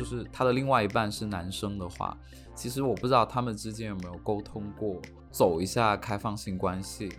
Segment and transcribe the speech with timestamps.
[0.00, 2.16] 就是他的另外一半是男生的话，
[2.54, 4.96] 其实我不知道他们之间有没有沟通过
[5.30, 7.12] 走一下开放性关系。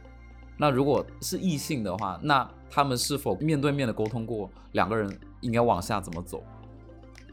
[0.57, 6.43] 那如果是异性的话，那他们是否面对面的沟通过两个人应该往下怎么走？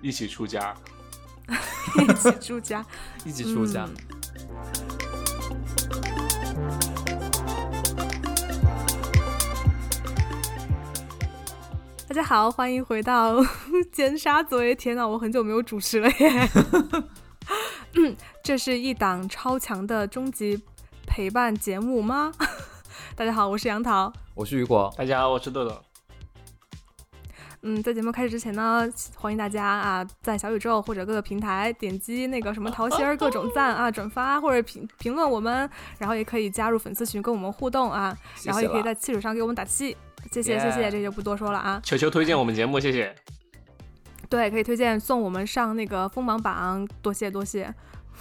[0.02, 0.76] 一起出家，
[1.96, 2.84] 一起出家，
[3.24, 3.88] 一起出家。
[5.00, 5.07] 大
[12.18, 13.36] 家好，欢迎回到
[13.92, 14.74] 尖沙咀。
[14.74, 16.48] 天呐，我很久没有主持了耶！
[18.42, 20.60] 这是一档超强的终极
[21.06, 22.32] 陪伴节目吗？
[23.14, 25.80] 大家好，我是杨桃，我是雨果，大家好，我是豆豆。
[27.62, 39.96] 嗯，在节目开始之前呢，欢迎大家啊，在小宇宙或者各个平台点击那个什么桃心儿各种赞啊、转发或者评评论我们，然后也可以加入粉丝群跟我们互动啊，然后也可以在汽水上给我们打气，谢谢
[40.30, 41.80] 谢谢谢谢，这就不多说了啊。
[41.84, 43.14] 球球推荐我们节目，谢谢。
[44.28, 47.74] 对，可以推荐送我们上那个锋芒榜，多谢多谢，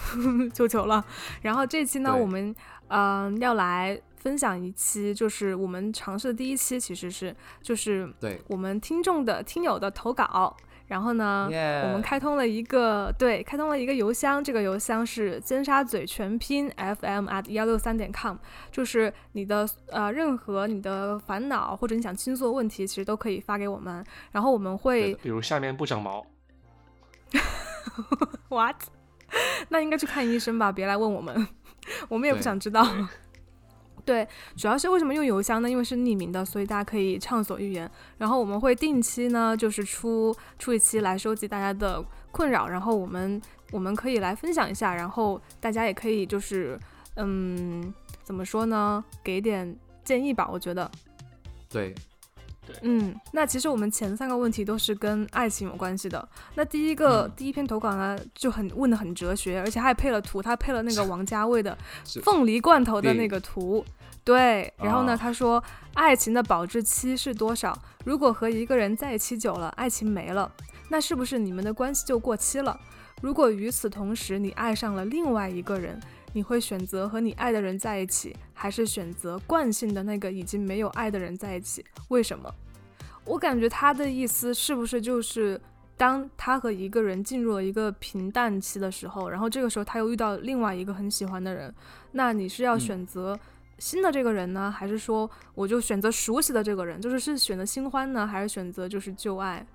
[0.53, 1.05] 求求了。
[1.41, 2.55] 然后这期呢，我们
[2.88, 4.00] 嗯要来。
[4.19, 11.49] 分享一期就是我们尝试的第一期，其实是就是对我们听众的听友的投稿，然后呢，
[11.83, 18.38] 我们开通了一个对开通了一个邮箱，这个邮箱是尖沙咀全拼 fm at 幺六三点 com，
[18.71, 26.25] 就是你的呃任何你的烦恼或者你想倾诉的问题，其实都可以发给我们，然后我们会比如下面不长毛，
[28.47, 28.75] what？
[29.67, 31.47] 那应该去看医生吧，别来问我们，
[32.07, 32.88] 我们也不想知道。
[34.08, 35.69] 对，主要是为什么用邮箱呢？
[35.69, 37.91] 因为是匿名的，所以大家可以畅所欲言。
[38.17, 46.80] 然后我们会定期呢，就是出出一期来收集大家的困扰，然后我们我们可以来分享一下，然后大家也可以就是
[47.17, 49.03] 嗯，怎么说呢？
[49.22, 50.89] 给点建议吧，我觉得。
[51.69, 51.94] 对，
[52.67, 56.27] 对，嗯，那其实我们前三个问题都是跟爱情有关系的。
[56.55, 61.75] 那第一个第一篇投稿呢，就很问的很哲学，而且还配了图，他配了那个王家卫的
[62.23, 63.83] 凤梨罐头的那个图。
[64.23, 65.16] 对，然后呢？
[65.16, 65.63] 他说，
[65.94, 67.73] 爱情的保质期是多少？
[68.03, 70.51] 如果和一个人在一起久了，爱情没了，
[70.89, 72.77] 那是不是你们的关系就过期了？
[73.22, 75.97] 如果与此同时你爱上了另外一个人，
[76.38, 81.84] 你会选择和你爱的人在一起，还是选择惯性的那个已经没有爱的人在一起？
[82.09, 82.48] 为什么？
[83.25, 85.59] 我感觉他的意思是不是就是，
[85.98, 91.74] 当他和一个人进入了一个平淡期的时候，然后这个时候他又遇到另外一个很喜欢的人，
[92.12, 93.36] 那你是要选择？
[93.80, 97.02] 新的这个人呢，还是说我就选择熟悉的这个人？
[97.02, 99.66] 就是是选择新欢呢，还是选择就是旧爱？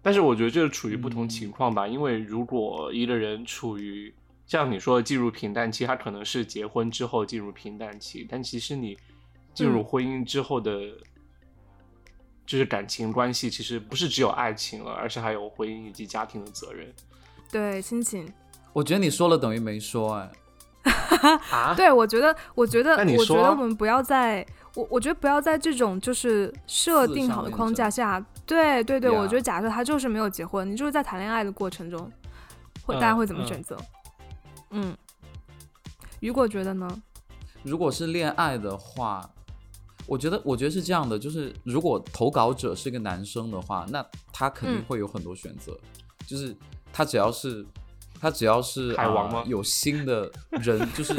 [0.00, 4.10] 但是我觉得这是处于不同情况吧，因为如果一个人处于
[4.50, 8.98] 像你说的进入平淡期，他可能是结婚之后进入平淡期，但其实你
[9.54, 10.72] 进入婚姻之后的，
[12.44, 16.92] 就是感情关系，其实不是只有爱情了，而是还有婚姻以及家庭的责任。
[17.48, 18.28] 对，亲情。
[18.72, 20.28] 我觉得你说了等于没说，哎。
[21.52, 24.44] 啊，对，我觉得，我觉得，我觉得我们不要在，
[24.74, 32.10] 我我觉得不要在这种就是设定好的框架下，对对对，我觉得假设他就是没有结婚，你就是在谈恋爱的过程中，
[32.84, 33.76] 会大家会怎么选择？
[33.78, 33.86] 嗯，
[36.20, 37.02] 雨果觉得呢？
[37.62, 39.28] 如果是恋爱的话，
[40.06, 45.78] 我觉得，我觉得是这样的，就是如果投稿者是一个男生的话，那他肯定会有很多选择，
[46.26, 46.56] 就是
[46.92, 47.66] 他只要是。
[48.22, 49.42] 他只要是海王吗？
[49.46, 51.14] 有新的人， 就是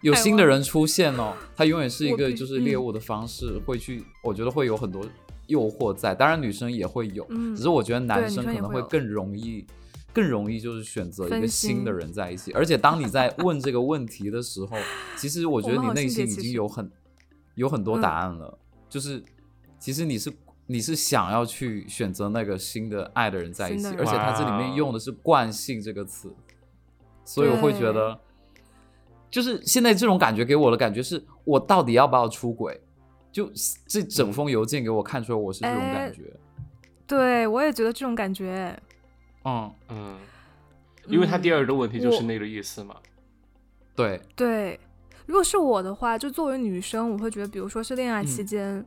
[0.00, 5.06] 有新的人出现哦，他永远是一个就是猎物的方式，会去，我觉得会有很多
[5.46, 6.16] 诱惑在。
[6.16, 9.64] 当然女生也会有，只是我觉得男生可能会更容易，
[10.12, 12.52] 更容易就是选择一个新的人在一起。
[12.52, 14.76] 而且当你在问这个问题的时候，
[15.16, 16.90] 其实我觉得你内心已经有很
[17.54, 18.58] 有很多答案了，
[18.88, 19.22] 就是
[19.78, 20.32] 其实你是。
[20.68, 26.32] 你是想要去选择那个新的爱的人在一起，而且他这里面用的是惯性这个词，
[27.24, 28.18] 所以我会觉得，
[29.28, 32.80] 就是现在这种感觉给我的感觉是，我到底要不要出轨？
[33.32, 33.50] 就
[33.86, 36.32] 这整封邮件给我看出来，我是这种感觉。
[37.06, 38.80] 对，我也觉得这种感觉。
[39.44, 40.18] 嗯嗯，
[41.06, 42.96] 因为他第二个问题就是那个意思嘛。
[43.94, 44.20] 对。
[44.36, 44.78] 对，
[45.26, 48.84] 如果是我的话，就作为女生，我会觉得，比如说是恋爱期间。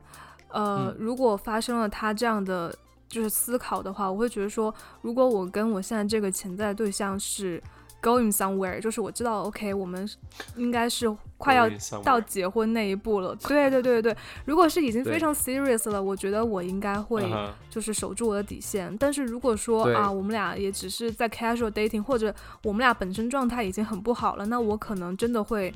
[0.48, 2.74] 呃，如果发生了他这样的
[3.08, 7.62] 就是思考的话，我会觉得说，如果我跟我现在这个潜在对象是
[8.02, 10.08] going somewhere，就是我知道，OK，我们
[10.56, 11.68] 应该是快要
[12.04, 13.34] 到结婚那一步了。
[13.36, 17.28] 对对对对对，如果是已经非常 serious 了，我觉得我应该会
[17.68, 18.96] 就是守住我的底线。
[18.98, 25.74] 但是如果说啊，我们俩也只是在 casual dating，或者我们俩本身状态已经很不好了，那我可能真的会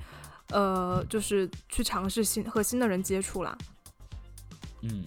[0.51, 3.57] 呃，就是去尝试新和新的人接触啦。
[4.83, 5.05] 嗯，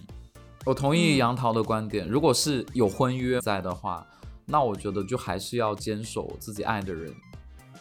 [0.64, 2.06] 我同意杨桃的观点。
[2.08, 4.06] 如果是有婚约在的话，
[4.46, 7.14] 那我觉得就还是要坚守自己爱的人，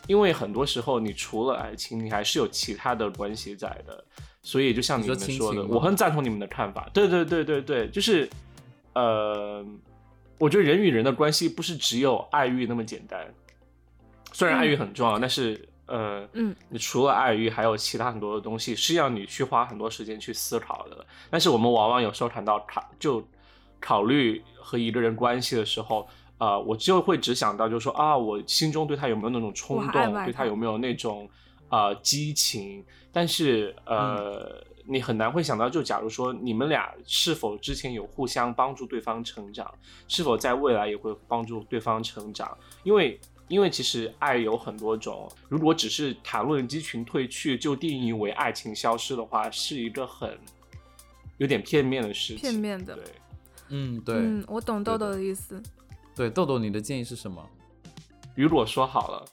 [0.07, 4.03] 因为很多时候你除了爱情，你还是有其他的关系在的。
[4.41, 6.89] 所以就像你们说的，我很赞同你们的看法。
[6.93, 8.29] 对对对对对，就是
[8.93, 9.65] 呃，
[10.37, 13.25] 我觉得人与人的关系不是只有爱欲那么简单。
[14.31, 15.69] 虽然爱欲很重要，但是。
[15.85, 21.05] 呃，嗯，你除了爱欲，还有其他很多的东西是要你去花很多时间去思考的。
[21.29, 23.21] 但是我们往往有时候谈到考，就
[23.81, 26.07] 考虑和一个人关系的时候，
[26.43, 31.29] 呃，我就会只想到，就是说啊，我心中对他有没有那种冲动，对他有没有那种
[31.69, 32.83] 呃激情。
[33.11, 39.73] 但是呃，你很难会想到，就假如说你们俩是否之前有互相帮助对方成长，
[40.07, 43.19] 是否在未来也会帮助对方成长，因为。
[43.49, 50.35] 因为其实爱有很多种，如果只是谈论激情褪去就定义为爱情消失的话，是一个很
[51.37, 52.37] 有点片面的事情。
[52.37, 53.03] 片面的，对，
[53.67, 55.61] 嗯，对，嗯，我懂豆豆的意思。
[55.61, 55.82] 对，
[56.15, 57.43] 豆豆，你的建议是什么？
[58.35, 59.25] 雨果说好了，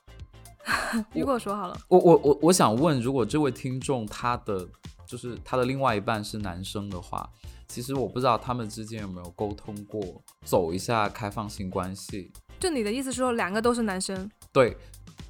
[1.15, 1.79] 雨果说好了。
[1.89, 4.67] 我我我我想问，如果这位听众他的
[5.07, 7.29] 就是他的另外一半是男生的话，
[7.67, 10.01] 其实我不知道他们之间有没有沟通过，
[10.45, 12.31] 走一下开放性关系。
[12.59, 14.77] 就你的意思说，两个都是男生，对，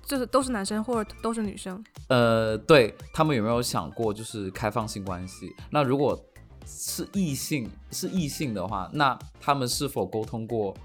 [0.05, 1.83] 就是都是男生或者都是女生。
[2.09, 5.55] 呃，对他们有没有想过就是开放性关系？
[5.71, 6.21] 那如果
[6.67, 10.77] 是异性是异性的话，那他们是否沟通过，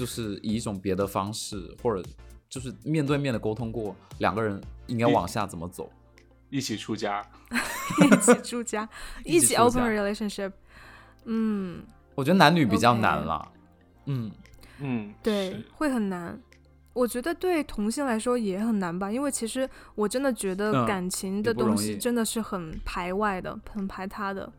[0.00, 2.02] 就是以一种别的方式，或者
[2.48, 5.90] 就是面对面的沟通过，两个人应该往下怎么走？
[6.48, 8.88] 一起出家， 一起出家，
[9.26, 10.52] 一起 open relationship。
[11.26, 11.82] 嗯，
[12.14, 13.52] 我觉得男女比较难了。
[14.06, 14.32] 嗯。
[14.78, 16.40] 嗯，对，会很难。
[16.94, 24.50] 我觉得对同性来说也很难吧，因为其实我真的觉得感情的东西真的是很排外的，很排他的。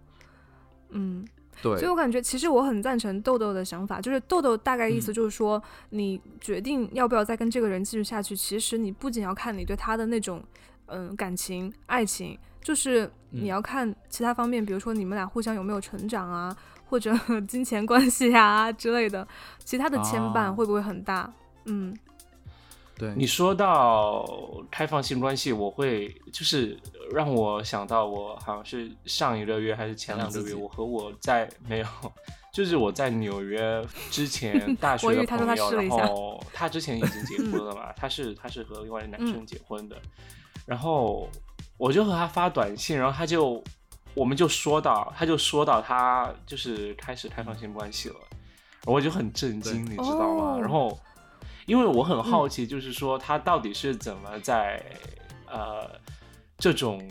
[0.90, 1.28] 嗯，
[1.62, 1.78] 对。
[1.78, 10.44] 所以我感觉其实我很赞成豆豆的想法，就是豆豆大概意思就是说，你决定要不要再跟这个人继续下去，其实你不仅要看你对他的那种
[10.88, 16.56] 嗯感情、爱情，就是你要看其他方面，比如说你们俩互相有没有成长啊。
[16.92, 17.10] 或者
[17.48, 19.26] 金钱关系啊之类的，
[19.64, 21.32] 其他的牵绊会不会很大？
[21.64, 21.96] 嗯，
[23.02, 23.14] 对。
[23.16, 24.24] 你说到
[24.70, 26.80] 开放性关系，我会就是
[27.12, 31.88] 让我想到我好像是上一个月还是前两个月，我和我在没有，
[32.54, 39.98] 就是我在纽约之前 大学的朋友，然后他之前已经结婚了嘛， 他是他是和另外一个男生结婚的，
[40.68, 41.28] 然后
[41.78, 43.64] 我就和他发短信，然后他就。
[44.14, 48.16] 我们就说到，他就说到他就是开始开放性关系了，
[48.84, 50.58] 我就很震惊，你知道吗？
[50.60, 51.00] 然后，
[51.66, 54.84] 因为我很好奇，就是说他到底是怎么在
[55.48, 55.90] 呃
[56.58, 57.02] 这种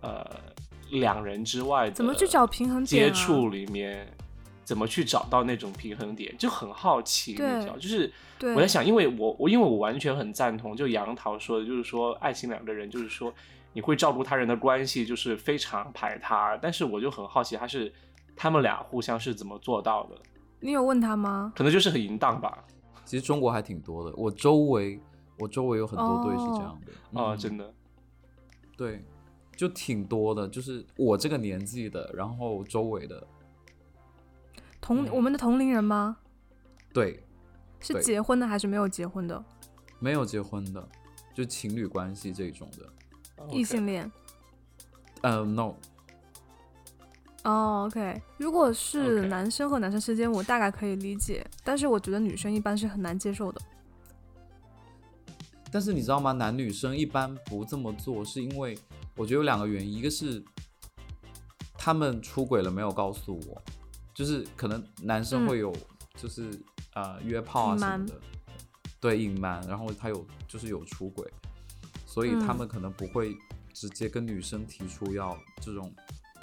[0.00, 0.24] 呃
[0.90, 4.06] 两人之外的怎么去找平衡点接触里面，
[4.64, 7.76] 怎么去找到那种平衡点，就很好奇，你知道？
[7.78, 8.12] 就是
[8.54, 13.32] 我在想，因为我我因为我完全很赞同，就杨桃说的，就是说爱情两个人，就是说。
[13.76, 16.56] 你会照顾他人的关系，就是非常排他。
[16.62, 17.92] 但是我就很好奇，他是
[18.36, 20.16] 他们俩互相是怎么做到的？
[20.60, 21.52] 你有问他吗？
[21.56, 22.56] 可能就是很淫荡吧。
[23.04, 25.00] 其实中国还挺多的，我周围
[25.38, 27.72] 我周围有很多对是这样的啊，真的。
[28.76, 29.04] 对，
[29.56, 33.26] 就挺多的，就是我这个年纪的，然后周围的
[34.80, 36.16] 同我们的同龄人吗？
[36.92, 37.22] 对，
[37.80, 39.44] 是结婚的还是没有结婚的？
[40.00, 40.88] 没有结婚的，
[41.32, 43.46] 就情侣关系这种的。
[43.50, 44.10] 异性恋，
[45.22, 45.74] 呃，no。
[47.44, 53.60] 哦，OK，如果是男生和男生之间，我大概可以理解，但是我觉得女生一般是很难接受的。
[55.70, 56.32] 但是你知道吗？
[56.32, 58.78] 男女生一般不这么做，是因为
[59.16, 60.42] 我觉得有两个原因，一个是
[61.76, 63.62] 他们出轨了没有告诉我，
[64.14, 65.74] 就是可能男生会有
[66.14, 66.50] 就是
[66.94, 68.14] 呃约炮啊什么的，
[69.00, 71.30] 对，隐瞒，然后他有就是有出轨。
[72.06, 73.36] 所以他们可能不会
[73.72, 75.92] 直接跟女生提出要这种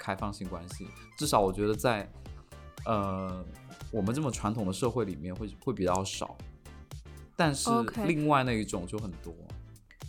[0.02, 2.10] 开放性关系，至少我觉得在
[2.86, 3.44] 呃
[3.92, 6.36] 我们这么传统的社会里面会会比较少，
[7.36, 7.70] 但是
[8.04, 9.32] 另外那一种就很多。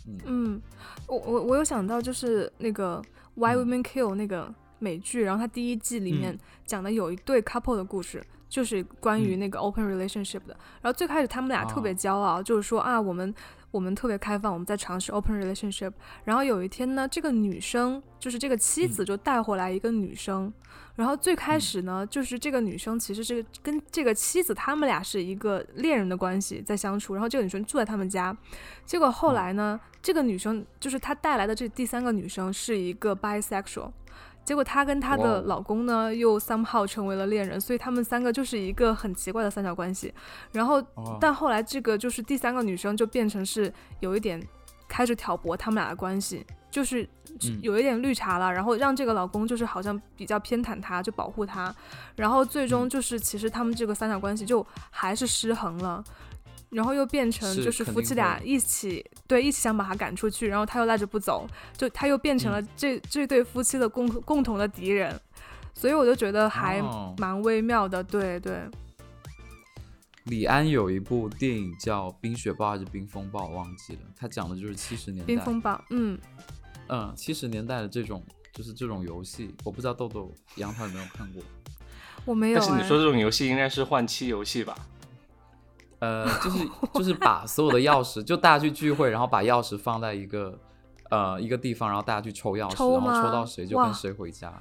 [0.08, 0.18] 嗯。
[0.24, 0.62] 嗯，
[1.06, 3.00] 我我我有想到就是那个
[3.34, 6.36] Why Women Kill 那个美剧，然后它第一季里面
[6.66, 10.58] 讲的有一对 couple 的故事，就是关于那个 open relationship 的。
[10.82, 13.32] 然后最开始他们俩特别骄傲，就是说啊我们。
[13.74, 15.92] 我们特别开放，我们在尝试 open relationship。
[16.22, 20.52] 然后有一天呢，这个女生就是这个妻子就带回来一个女生。
[20.94, 27.14] 然后最开始呢，就是这个女生其实是跟这个妻子他们俩是一个恋人的关系在相处。
[27.14, 28.36] 然后这个女生住在他们家。
[28.86, 33.90] 结果后来呢，这个女生就是她带来的这第三个女生是一个 bisexual。
[34.44, 40.12] 结果她跟她的老公呢又 somehow 成为了恋人，所以他们三个就是一个很奇怪的三角关系。
[40.52, 40.82] 然后，
[41.20, 44.40] 但后来这个就是第三个女生就变成是有一点
[44.86, 47.08] 开始挑拨他们俩的关系，就是
[47.62, 51.74] 有一点绿茶了，然后让这个老公就是好像比较偏袒她，就保护她，
[52.16, 56.04] 然后最终就是其实他们这个三角关系就还是失衡了。
[56.74, 65.18] 然后又变成就是夫妻俩一起对一起想把他赶出去，然后他又赖着不走，就他又变成了这这对夫妻的共共同的敌人，
[65.72, 66.82] 所以我就觉得还
[67.16, 68.02] 蛮微妙的。
[68.02, 68.58] 对对。
[70.24, 74.00] 李安有一部电影叫《冰雪暴》还是《冰风暴》，忘记了。
[74.16, 75.26] 他讲的就是七十年代。
[75.26, 76.18] 冰风暴，嗯
[76.88, 81.42] 嗯，七十年代的这种就是这种游戏，我不知道豆豆杨涛有没有看过。
[82.24, 82.58] 我没有。
[82.58, 84.74] 但是你说这种游戏应该是换妻游戏吧？
[86.04, 90.58] 呃， 就是就是把所有的钥匙，就大家去聚会，然后把钥匙放在一个
[91.10, 94.52] 呃一个地方，然后大家去抽钥匙，然后抽到谁就跟谁回家。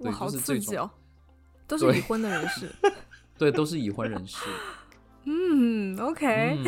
[0.00, 0.90] 哇，好刺激哦！
[1.66, 2.70] 都 是已婚的人士。
[3.38, 4.44] 对，都是已婚人士。
[5.24, 6.58] 嗯，OK。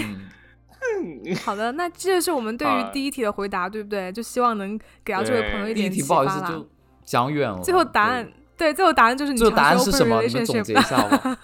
[1.44, 4.10] 好的，那这就是我们对于第一题的回答，对不对？
[4.12, 6.62] 就希望能给到这位朋友一点启发啦。
[7.04, 7.60] 讲远了。
[7.62, 9.38] 最后答案，对，最后答案就是你。
[9.38, 10.22] 最后答案是什么？
[10.22, 11.38] 你们总结一下吧。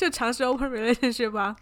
[0.00, 1.54] 就尝试 open relationship 吧，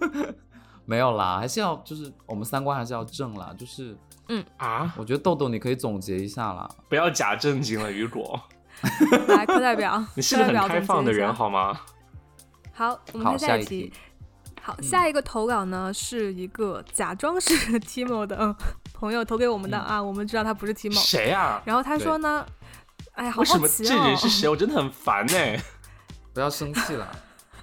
[0.84, 3.96] 没有啦，还是要就是我们三观还是要正啦，就是
[4.28, 8.38] 嗯啊，我觉得豆豆你可以总结一下啦，不要假正经了，雨果。
[9.28, 11.80] 来，课代表， 你是个很开放的人好吗？
[12.74, 13.90] 好，我们看下一题。
[14.60, 18.54] 好，下一个投稿呢是一个假装是 Timo 的
[18.92, 21.62] 朋友投给我们的啊，我们知道他不是 Timo，谁啊？
[21.64, 22.44] 然后他说呢，
[23.12, 24.46] 哎呀，好好奇哦，这人是谁？
[24.50, 25.58] 我真的很烦哎，
[26.34, 27.08] 不要生气了。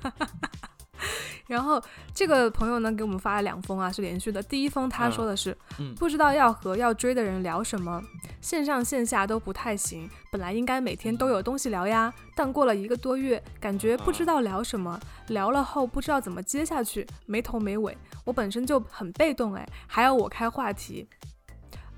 [1.47, 1.81] 然后
[2.13, 4.41] 这个朋友呢给我们发了两封啊，是连续的。
[4.41, 5.57] 第一封他说的是，
[5.97, 8.01] 不知道要和要追的人聊什么，
[8.39, 10.09] 线上线下都不太行。
[10.31, 17.97] 本来应该每天都有东西聊呀，但过了一个多月，感觉不知道聊什么，聊了后不知道怎么接下去，没头没尾。
[18.23, 21.05] 我本身就很被动哎，还要我开话题。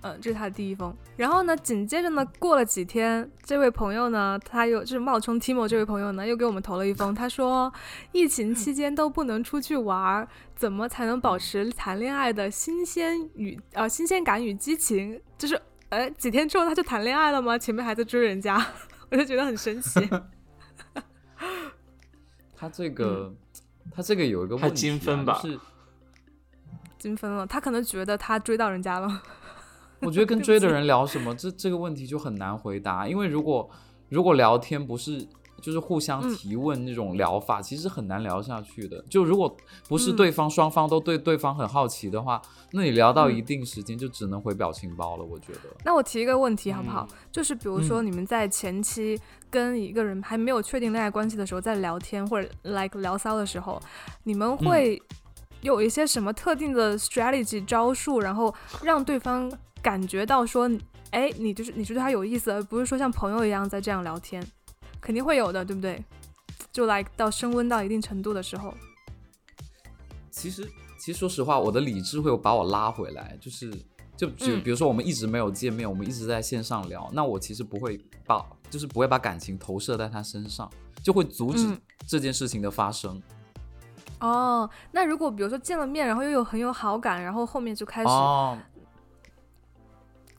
[0.03, 0.93] 嗯，这是他的第一封。
[1.15, 7.15] 然后呢，紧接着呢，过了几天，这位朋友呢，他又就是冒充 Timo 这位朋友呢，又给我们投了一封。
[7.15, 7.71] 他说，
[8.11, 15.21] 疫情期间都不能出去玩，怎么才能保持谈恋爱的新鲜与呃新鲜感与激情？
[15.37, 17.57] 就是，哎，几天之后他就谈恋爱了吗？
[17.57, 18.55] 前面还在追人家，
[19.09, 20.09] 我就觉得很神奇。
[22.57, 23.33] 他这个，
[23.91, 25.59] 他这个有一个问题，是
[26.97, 27.47] 精分了。
[27.47, 29.21] 他可能觉得他追到人家了。
[30.05, 33.07] 我觉得跟追的人聊什么，这这个问题就很难回答。
[33.07, 33.69] 因为如果
[34.09, 35.27] 如果聊天不是
[35.61, 39.01] 就是互相提问那种聊法，其实很难聊下去的。
[39.09, 39.55] 就如果
[39.87, 42.41] 不是对方双方都对对方很好奇的话，
[42.73, 45.23] 那你聊到一定时间就只能回表情包了。
[45.23, 45.59] 我觉得。
[45.85, 47.07] 那我提一个问题好不好？
[47.31, 49.17] 就是比如说你们在前期
[49.49, 53.81] 跟一个人还没有确定恋爱关系的时候，在聊天或者 like 聊骚的时候，
[54.23, 55.01] 你们会
[55.61, 59.49] 有一些什么特定的 strategy 招数，然后让对方。
[59.83, 60.71] 感觉到说，
[61.11, 64.41] 哎，你就是你觉得他有意思，而不是说像朋友一样在这样聊天，
[65.01, 66.03] 肯定会有的，对不对？
[66.71, 68.73] 就来到升温到一定程度的时候，
[70.31, 73.71] 其实其实说实话，我的理智会把我拉回来，就是
[74.17, 80.67] 就就比如说我们一直没有见面，我们一直在线上聊，那我其实不会把就是不会把感情投射在他身上，
[81.03, 81.67] 就会阻止
[82.07, 83.21] 这件事情的发生。
[84.19, 88.09] 哦，那如果比如说见了面，然后又有很有好感，然后后面就开始。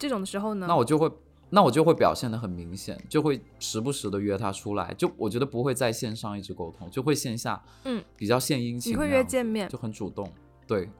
[0.04, 1.10] 这种的时候呢，那我就会，
[1.48, 10.30] 那我就会表现的很明显，就会时不时的约他出来，就我觉得不会在线上一直沟通，就会线下，嗯，比较献殷勤，你会约见面，就很主动，
[10.66, 10.90] 对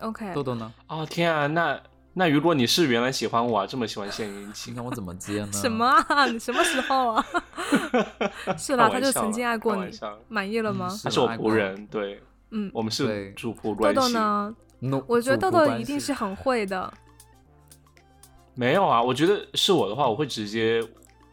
[0.00, 0.70] ，OK，豆豆呢？
[0.88, 1.80] 哦天啊，那
[2.12, 5.52] 那如果你是原来喜欢我，啊这么喜欢献殷勤，那我怎么接呢？
[5.56, 6.26] 什么啊？
[6.26, 7.26] 你什么时候啊？
[8.58, 9.90] 是啦，他就曾经爱过你，
[10.28, 10.88] 满意了吗？
[11.02, 13.96] 他是我仆人，对，嗯，我们是主仆关系。
[13.96, 14.54] 豆豆呢？
[15.06, 16.92] 我觉得豆豆一定是很会的。
[18.54, 20.82] 没有啊，我觉得是我的话，我会直接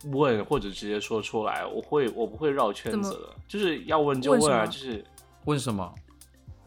[0.05, 5.03] 问或者直接说出来，我会我不会绕圈子的，就是要问就问啊，就是
[5.45, 5.93] 问什么？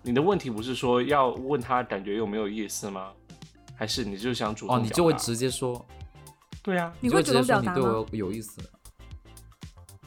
[0.02, 3.12] 你的问题不是说要问他感觉有没有意思吗？
[3.74, 4.76] 还是你就想主动？
[4.76, 5.84] 哦，你就会直接说，
[6.62, 8.60] 对啊，你会主动表达你对我有意思？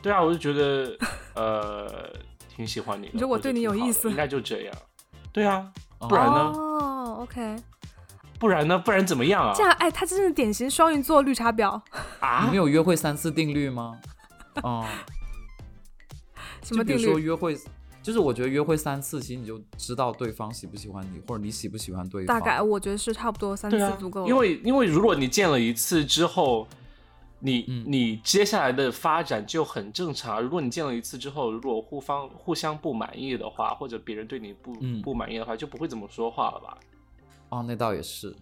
[0.01, 0.95] 对啊，我就觉得
[1.33, 2.09] 呃
[2.55, 4.75] 挺喜欢你的，你说我对你有意思，应该就这样，
[5.33, 6.53] 对啊，不然呢？
[6.55, 7.55] 哦，OK。
[8.39, 8.77] 不然呢？
[8.77, 9.53] 不然怎么样啊？
[9.55, 11.81] 这样，哎，他真是典型双鱼座绿茶婊
[12.19, 12.41] 啊！
[12.43, 13.99] 你们有约会三次定律吗？
[14.63, 14.85] 哦，
[16.63, 17.03] 什么定律？
[17.03, 17.57] 说约会，
[18.03, 22.39] 就是我觉得约会三次，其实你就知道对方喜不喜欢你，或者你喜不喜欢对方。
[22.39, 24.27] 大概我觉得是差不多三次足够。
[24.27, 26.67] 因为因为如果你见了一次之后，
[27.39, 30.41] 你你接下来的发展就很正常。
[30.41, 34.73] 如果你见了一次之后，如果互方互相不满意的话，或者别人对你不
[35.03, 36.77] 不满意的话，就不会怎么说话了吧？
[37.55, 38.35] 哦，那倒也是，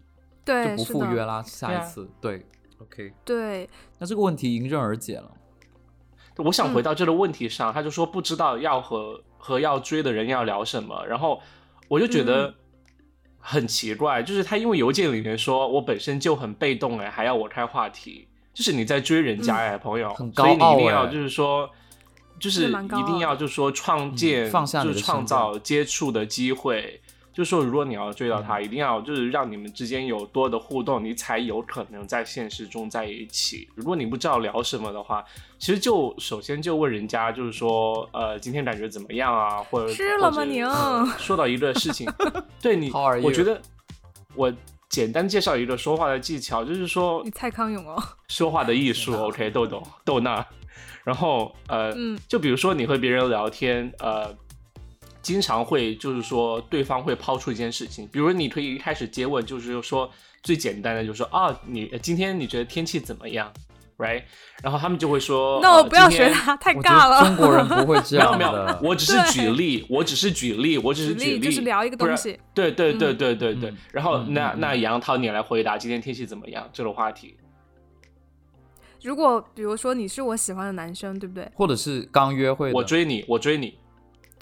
[0.43, 2.45] 对，就不赴约啦，下一次，对
[2.79, 3.69] ，OK，对。
[3.99, 5.29] 那这个问题迎刃而解了。
[6.37, 11.39] 我想回到这个问题上，他就说不知道要和和要追的人要聊什么，然后
[11.87, 12.53] 我就觉得
[13.37, 18.27] 很奇怪，就是他因为邮件里面说我本身就很被动哎，还要我开话题。
[18.53, 21.67] 就是你在追人家哎，朋友，所以你一定要就是说，
[22.39, 27.01] 就是一定要就是说创建，就是创造接触的机会。
[27.33, 33.67] 就是说，如果你要追到他，一定要就是让你们之间有多的互动，你才有可能在现实中在一起。
[33.75, 35.25] 如果你不知道聊什么的话，
[35.57, 39.57] 其实就首先就问人家，就是说，呃，今天感觉怎么样啊？
[39.63, 40.43] 或者吃了吗？
[40.43, 40.61] 你
[41.17, 42.07] 说到一个事情，
[42.61, 42.91] 对你，
[43.23, 43.61] 我觉得
[44.35, 44.53] 我。
[44.89, 47.97] 简单介绍一个说话的技巧，就是说你蔡康永哦，
[48.27, 50.45] 说话的艺术，OK，豆豆豆娜，
[51.03, 51.91] 然后呃，
[52.27, 54.31] 就比如说你和别人聊天，呃，
[55.23, 60.11] 经常会就是说对方会抛出一件事情，比如你可以一开始接问，就是说
[60.43, 63.51] 最简单的，就是说啊，你今天你觉得天气怎么样
[63.97, 64.23] ？right，
[64.61, 67.23] 然后他们就会说，那我不要学他，太尬了。
[67.25, 68.31] 中国人不会这样。
[68.37, 72.37] 没有没有，我只是举例，我只是举例，我只是举例，就是聊一个东西。
[72.53, 73.73] 对对对对对对。
[73.91, 77.37] 然后那那杨涛，你来回答今天天气怎么样这个话题。
[79.03, 81.49] 如果比如说你是我喜欢的男生，对不对？
[81.55, 83.77] 或者是刚约会，我追你，我追你。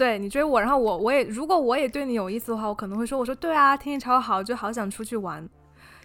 [0.02, 5.48] 对你追我，然后我我也如果我也对你有意思的话，我可能会说，我说对啊，天气超好，就好想出去玩，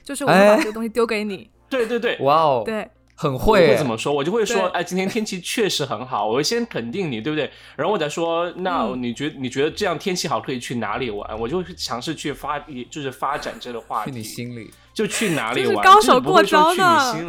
[0.03, 1.50] 就是我会把这个东西丢给你。
[1.71, 2.87] 对对对，哇哦，对。
[3.19, 4.12] 很会怎么说？
[4.12, 7.50] 我就会说，哎，今天天气确实很好，我会先肯定你，对不对？
[7.75, 11.41] 然后我再说，那你觉你觉得这样天气好可以去哪里玩？
[11.41, 12.59] 我就会尝试去发，
[12.91, 14.11] 就是发展这个话题。
[14.11, 15.85] 去你心里，就去哪里玩？
[15.85, 17.12] 高手过招呢。
[17.12, 17.29] 去你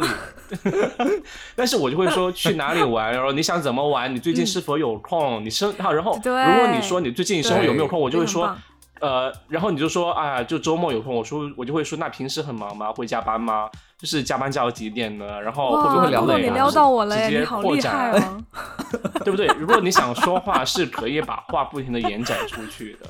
[1.12, 1.22] 里，
[1.54, 4.12] 但是我就会说去哪里玩，然后你想怎么玩？
[4.12, 5.44] 你最近是否有空？
[5.44, 8.56] 你生好，然后如果你说你最近生活有没有空，我就会说。
[9.00, 12.92] 呃，然后你就说，啊，就周末有空，我说我就会说，那平时很忙吗？
[12.92, 13.70] 会加班吗？
[13.96, 15.40] 就是加班加到几点呢？
[15.40, 16.42] 然后会不会聊累？
[16.42, 18.44] 你撩到我了，直接扩展，
[19.22, 19.46] 对不对？
[19.56, 23.08] 如果你想说话，是可以把话不停的延展出去的。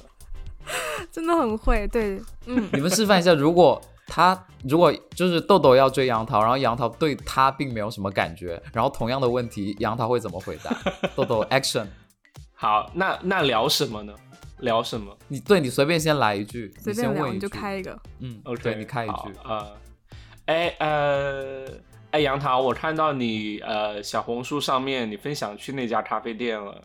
[1.11, 2.69] 真的很会，对，嗯。
[2.75, 10.77] 你们示范一下，如果他如果就是豆豆要追杨桃，然后杨桃对他并没有什么感觉，然后同样的问题，杨桃会怎么回答？
[11.15, 11.87] 豆豆，action。
[12.55, 14.13] 好，那那聊什么呢？
[14.61, 15.17] 聊什么？
[15.29, 17.97] 你对你随便先来一句，随便聊你就开一个。
[18.19, 19.65] 嗯，OK，你开一句呃。
[20.47, 21.67] 哎呃
[22.11, 26.83] 哎，杨桃，我看到你呃小红书上面你分享去那家咖啡店了，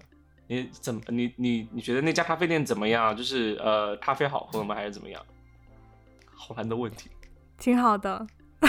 [0.48, 3.16] 你怎么你你你觉得那家咖啡店怎么样？
[3.16, 4.76] 就是呃咖啡好喝吗？
[4.76, 5.20] 还是怎么样？
[6.36, 7.10] 好难的问题。
[7.64, 8.28] 挺好的。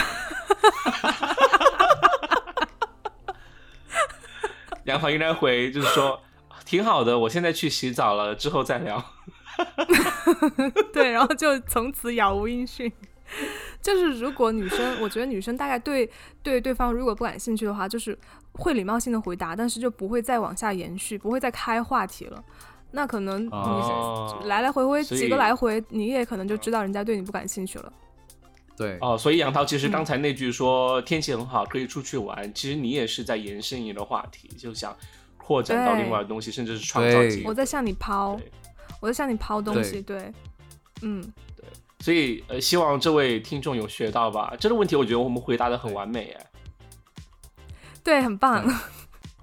[4.85, 6.17] 杨桃应该回就是说。
[6.63, 9.03] 挺好的，我现在去洗澡了，之后再聊。
[10.91, 12.91] 对，然后就从此杳无音讯。
[13.83, 16.09] 就是如果女生，我觉得女生大概对
[16.41, 18.17] 对对方如果不感兴趣的话，就是
[18.53, 22.43] 会礼貌性的回答，但是就不会再往下延续，不会再开话题了。
[22.89, 23.49] 那可能你
[24.47, 27.93] 来来回回几个来回，你也可能就知道人家对你不感兴趣了。
[28.77, 34.95] 对哦，所以杨涛其实刚才那句说天气很好可以出去玩，其实你也是在延伸一个话题，就想。
[35.37, 37.19] 扩展到另外的东西，甚至是创造。
[37.43, 38.35] 我在向你抛，
[38.99, 40.01] 我在向你抛东西。
[40.01, 40.33] 对，
[41.03, 41.21] 嗯，
[41.55, 41.63] 对。
[41.99, 44.55] 所以呃，希望这位听众有学到吧？
[44.59, 46.45] 这个问题我觉得我们回答的很完美哎。
[48.03, 48.67] 对，很棒。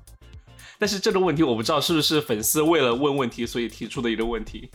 [0.76, 4.68] 但是这个问题我不知道是不是粉丝为了问问题所以提出的一个问题。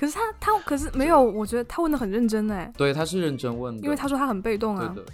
[0.00, 2.72] 可是他他可是没有，我觉得他问的很认真哎。
[2.74, 4.90] 对，他是认真问的，因为他说他很被动啊。
[4.94, 5.12] 对的。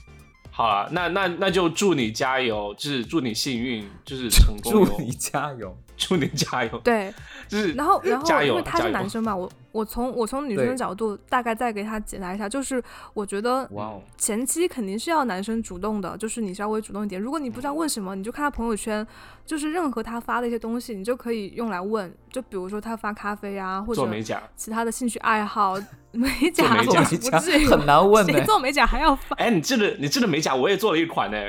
[0.57, 4.73] 好啊，那那那就祝你加油，就是祝你幸运，就是成功。
[4.73, 6.79] 祝你加油，祝你加油。
[6.79, 7.13] 对，
[7.47, 13.69] 就是然后然后因为他是男生嘛，我我从我从女生的角度大概再给他解答一下，就是我觉得
[14.17, 17.21] 前期肯定是要男生主动的，就是你稍微主动一点。
[17.21, 19.07] 如果你不知道问什么，你就看他朋友圈，
[19.45, 22.11] 就是任何他发的一些东西，你就可以用来问。
[22.31, 24.09] 就比如说他发咖啡啊，或者
[24.57, 25.79] 其他的兴趣爱好。
[26.17, 29.37] 美甲，美甲不是很难问谁做美甲还要发？
[29.37, 31.49] 哎，你记得你记得美甲我也做了一款呢。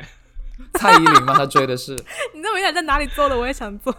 [0.74, 1.34] 蔡依林吗？
[1.36, 1.92] 他追的是
[2.34, 3.38] 你这美甲在哪里做的？
[3.38, 3.94] 我也想做。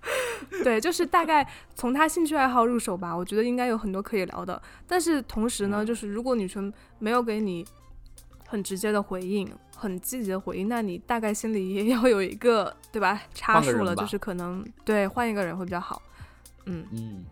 [0.64, 3.14] 对，就是大概从他兴趣爱好入手吧。
[3.14, 4.60] 我觉得应该有很多可以聊的。
[4.86, 7.62] 但是同时呢，就是如果女生没有给你
[8.46, 13.20] 很直接的回应，很积极的回应，那你大概心里也要有一个对吧？
[13.34, 16.00] 差数了，就是可能对换一个人会比较好。
[16.64, 17.24] 嗯嗯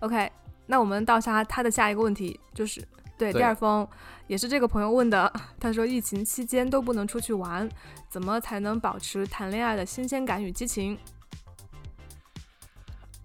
[0.00, 0.30] ，OK。
[0.68, 3.88] 那我们到下他的下一个问题就是，对，第二封
[4.26, 5.32] 也是这个朋友问的。
[5.58, 7.68] 他说，疫情期间都不能出去玩，
[8.08, 10.96] 怎么才能保持谈恋爱的新鲜感与激情？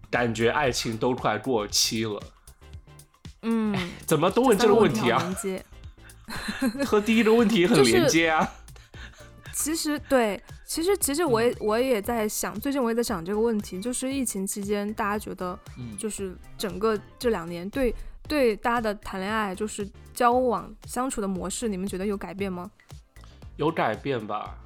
[0.09, 2.23] 感觉爱情都快过期了。
[3.41, 3.75] 嗯，
[4.05, 5.35] 怎么都问这个问题啊？
[6.87, 8.49] 和第一个问题很连接啊。
[9.51, 15.57] 其实对，其实其实我也我也在想，最近我也在想这个问题，就是疫情期间大家觉得，
[15.97, 17.93] 就是整个这两年对。
[18.25, 22.71] 对大家的谈恋爱，就是交往相处的模式，你们觉得有改变吗？
[23.57, 24.57] 有改变吧，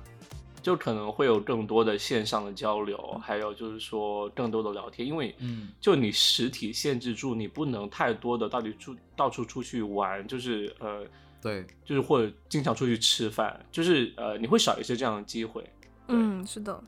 [0.61, 11.03] 就可能会有更多的线上的交流，还有就是说更多的聊天，因为，嗯，就你实体限制住，你不能太多的到底出到处出去玩，就是呃，
[11.41, 15.67] 对，就是或者经常出去吃饭，就是呃，你会少一些这样的机会。
[16.07, 16.81] 嗯，是的。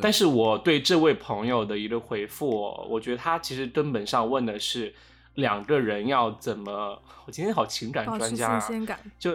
[0.00, 2.48] 但是我对这位朋友的一个回复，
[2.88, 4.94] 我觉得他其实根本上问的是。
[5.36, 7.02] 两个人要怎么？
[7.24, 9.00] 我今天好情感专家啊！
[9.18, 9.34] 就，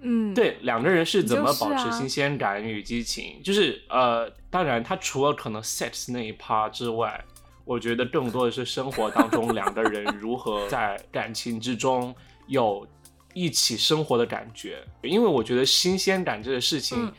[0.00, 3.40] 嗯，对，两个人是怎么保持新鲜感与激情？
[3.42, 7.24] 就是呃，当然，他除了可能 sex 那一 part 之外，
[7.64, 12.14] 我觉得更多的是生活当中两个人如何在感情之中
[12.46, 12.86] 有
[13.34, 14.80] 一起生活的感觉。
[15.02, 17.12] 因为我觉得新鲜感这个事情，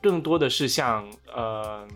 [0.00, 1.86] 更多的是像呃。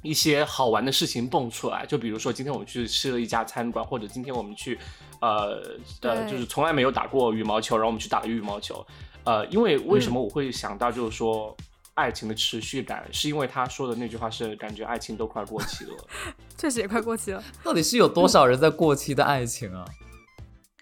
[0.00, 4.78] 一些好玩的事情蹦出来，就比如说今天我们去吃了一家餐馆，或者今天我们去，
[5.20, 5.60] 呃，
[6.02, 8.86] 呃，就是从来没有打过羽毛球，然后我们去打了羽毛球，
[9.24, 11.54] 呃，因为为什么我会想到就是说
[11.94, 15.96] 爱情的持续感，是因为他说的那句话是感觉爱情都快过期了，
[16.56, 17.42] 确实也快过期了。
[17.64, 19.84] 到底是有多少人在过期的爱情啊？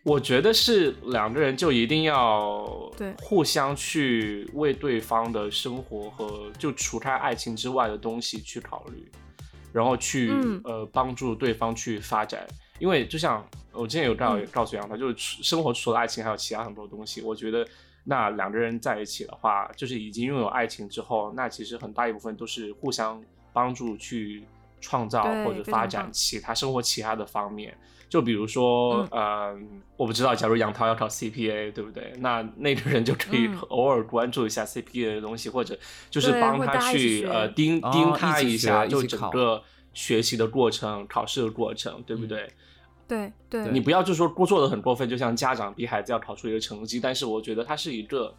[0.06, 9.04] 我觉得是两个人就一定要对互相去为对方的生活和就除开爱情之外的东西去考虑，
[9.72, 10.30] 然后去
[10.62, 12.46] 呃帮助对方去发展。
[12.78, 17.20] 因为就像我之前有告告诉杨涛，就是生活除了爱情还有其他很多东西。
[17.22, 17.66] 我觉得
[18.04, 23.20] 那两个人在一起的话，就是已经拥有爱情之后，那其实很大一部分都是互相
[23.52, 24.44] 帮助去
[24.80, 27.76] 创造或者发展其他生活其他的方面。
[28.08, 29.56] 就比如说，呃，
[29.96, 32.12] 我不知道，假如杨涛要考 CPA，对不对？
[32.18, 35.78] 那那个人就可以偶尔关注一下 CPA 的东西，或者
[36.10, 42.48] 就是帮他去呃盯盯他一下，就整个学习的过程、考试的过程，对不对？
[43.08, 43.68] 对对。
[43.70, 48.34] 你不要就说过做的很过分，就像家长逼孩子要考出一个成绩，但是我觉得他是一个。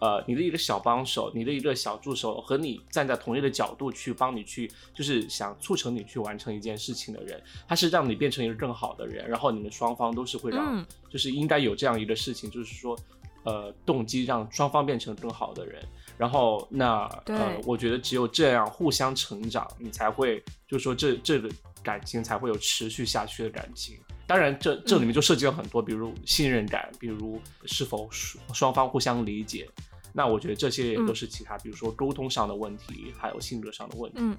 [0.00, 12.98] 呃，你的一个小帮手，你的一个小助手，和你站在同一个角度去帮你去，就是想促成你去完成一件事情的人，他是让你变成一个更好的人，然后你们双方都是会让，就是应该有这样一个事情，就是说，
[13.44, 15.82] 呃，动机让双方变成更好的人，
[16.18, 21.48] 然后那呃，我觉得只有这样互相成长，你才会，就是说这这个
[21.82, 23.96] 感情才会有持续下去的感情。
[24.26, 29.68] 当然，这这里面就涉及了很多，比如信任感，比如是否双方互相理解。
[30.12, 34.18] 那我觉得这些也都是其他，比如说沟通上的问题，还有性格上的问题。
[34.20, 34.36] 嗯，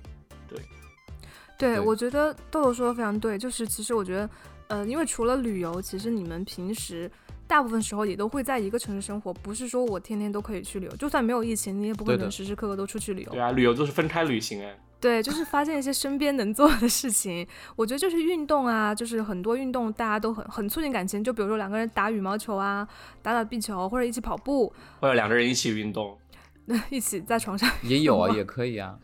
[0.48, 0.60] 对，
[1.58, 3.38] 对，我觉得豆豆说的非常对。
[3.38, 4.30] 就是其实我觉得，
[4.69, 7.12] 呃，因为除了旅游，其实你们平时
[7.45, 10.95] 大部分时候也都会在一个城市生活，不是说我天天都可以去旅游。
[10.95, 13.32] 就算没有疫情，你也不可能时时刻刻都出去旅游。
[13.32, 14.80] 对啊，旅游都是分开旅行哎。
[14.99, 17.47] 对，就是发现一些身边能做的事情。
[17.75, 21.23] 我觉得就是运动啊，就是很多运动大家都很很促进感情。
[21.23, 22.88] 就比如说两个人打羽毛球啊，
[23.21, 26.17] 打打壁球，或者一起跑步，或者两个人一起运动，
[26.89, 28.97] 一起在床上也有啊，也可以啊。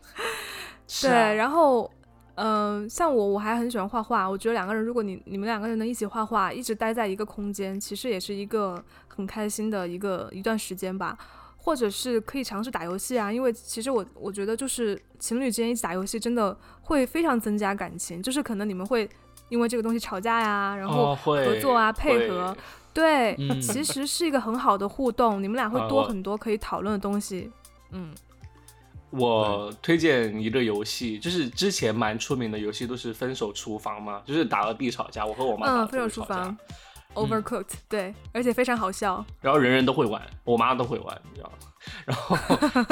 [1.04, 1.91] 对，然后
[2.36, 4.27] 嗯，像我我还很喜欢画画。
[4.27, 11.15] 我觉得两个人，如果你你们两个人能一起画画，一直待在一个空间，其实也是一个很开心的一个一段时间吧。
[11.63, 18.21] 或者是可以尝试打游戏啊，因为其实我我觉得就是情侣之间一起打游戏，真的会非常增加感情。
[18.21, 19.08] 就是可能你们会
[19.50, 22.58] 因为这个东西吵架呀，然后合作啊，配合，
[22.93, 25.41] 对，其实是一个很好的互动。
[25.41, 27.52] 你们俩会多很多可以讨论的东西。
[27.91, 28.12] 嗯，
[29.12, 35.24] 我推荐一个游戏，就是之前蛮出名的游戏，都是分手厨房嘛，就是打了必吵架。
[35.26, 36.58] 我和我妈嗯，分手厨房。
[37.13, 39.26] Overcooked，对，而且非常好笑。
[39.41, 41.58] 然后人人都会玩，我妈都会玩，你知道吗？
[42.06, 42.38] 然后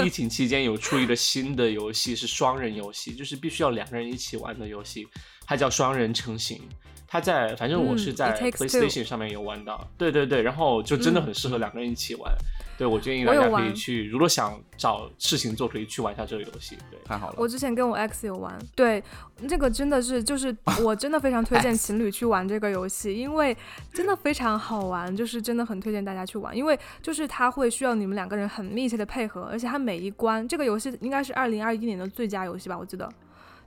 [0.03, 5.07] 疫情期间有出一个新的游戏，是双人游戏，就是必须要两个人一起玩的游戏，
[5.45, 6.61] 它叫双人成型。
[7.07, 12.31] 它在，反正我是在 PlayStation 上面有玩到，对对对，然后就真的很适合两个人一起玩。
[12.79, 16.77] 对，我建议大家可以去，如果想找事情做，可以去玩一下这个游戏。
[16.89, 17.35] 对，太好了。
[17.37, 19.03] 我之前跟我 X 有玩，对，
[19.49, 23.53] 这个真的是，就是 我真的非常推荐情侣去玩这个游戏，因为
[23.91, 33.11] 真的非常好玩，就是真的很推荐大家去玩，因为就是它会需要你们两个人很密切的配合，而且它每一关，这个游戏应该是二零二一年的最佳游戏吧，我记得。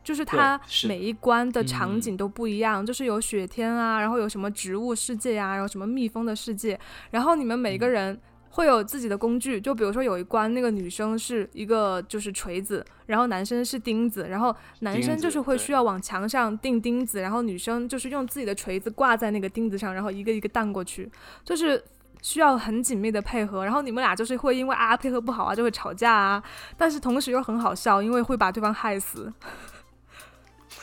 [0.03, 8.19] 就是它每一关的场景都不一样，就是有雪天啊，然后有什么植物世界啊，然后什么蜜蜂的世界，然后你们每个人。
[8.55, 21.11] 会有自己的工具，就比如说有一关那个女生是一个就是锤子，然后男生是钉子，然后男生就是会需要往墙上钉钉子，然后女生就是用自己的锤子挂在那个钉子上，然后一个一个荡过去，
[21.43, 21.83] 就是
[22.21, 23.65] 需要很紧密的配合。
[23.65, 26.43] 然后你们俩就是会因为啊配合不好啊就会吵架啊，
[26.77, 29.33] 但是同时又很好笑，因为会把对方害死，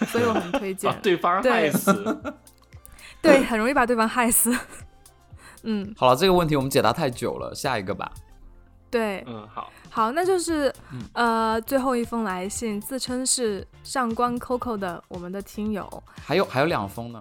[0.07, 0.91] 所以我很推 荐。
[0.91, 2.19] 把对方害死，
[3.21, 4.51] 对，很容易把对方害死。
[5.63, 8.11] 嗯，好了，这个问题我们解答太久了，下一个吧。
[8.89, 10.73] 对，嗯，好，好，那就是
[11.13, 15.87] 呃最后一封来信，自称是上官 Coco 的我们的听友，
[16.23, 17.19] 还有还有两封呢，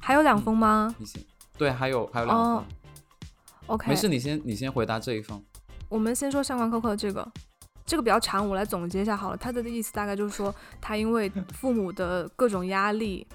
[0.00, 0.94] 还有两封吗？
[0.98, 1.22] 你先，
[1.56, 2.64] 对，还有还有两封。
[3.68, 5.42] OK，没事，你先你先回答这一封。
[5.88, 7.26] 我们先说上官 Coco 的这个，
[7.86, 9.36] 这个比较长，我来总结一下好了。
[9.36, 13.26] 他的意思大概就是说，他因为父母的各种压力。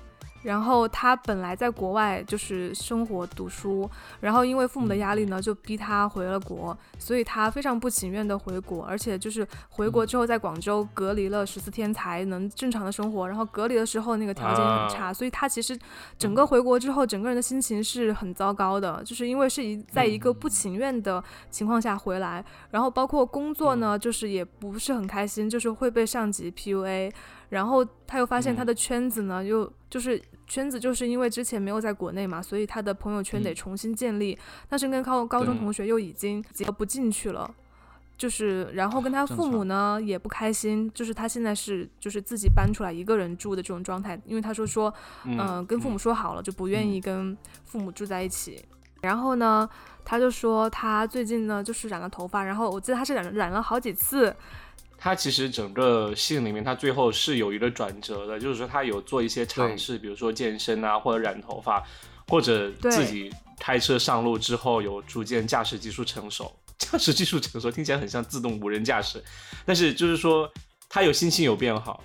[0.43, 15.77] 然后他本来在国外就是生活读书，然后因为父母的压力呢，就逼他回了国，所以他非常不情愿的回国，而且就是回国之后在广州隔离了十四天才能正常的生活，然后隔离的时候那个条件很差，所以他其实
[16.17, 27.12] 整个回国之后，整个人的心情是很糟糕的，就是因为是一在一个不情愿的情况下回来，然后包括工作呢，就是也不是很开心，就是会被上级 PUA。
[27.51, 34.39] 然后他又发现他的圈子呢，又就是圈子，就是因为之前没有在国内嘛，所以他的朋友圈得重新建立。
[34.69, 37.53] 但是跟高高中同学又已经结不进去了，
[38.17, 44.93] 就是然后跟他父母呢也不开心，就是他现在是就是自己搬出来一个人住的这种状态，因为他说说，
[45.25, 48.63] 嗯，跟父母说好了就不愿意跟父母住在一起。
[49.01, 49.67] 然后呢，
[50.05, 54.33] 他就说他最近呢就是染了头发，然后我记得他是染染了好几次。
[55.03, 61.83] 他其实整个信里面，他最后是有一个转折的，就是说他有做一些尝试，比如说健身啊，或者染头发，
[62.27, 66.55] 或者自己开车上路之后有逐渐驾驶技术成熟。
[66.77, 69.23] 驾驶技术成熟听起来很像自动无人驾驶，
[69.65, 70.47] 但是就是说
[70.87, 72.03] 他有心情有变好。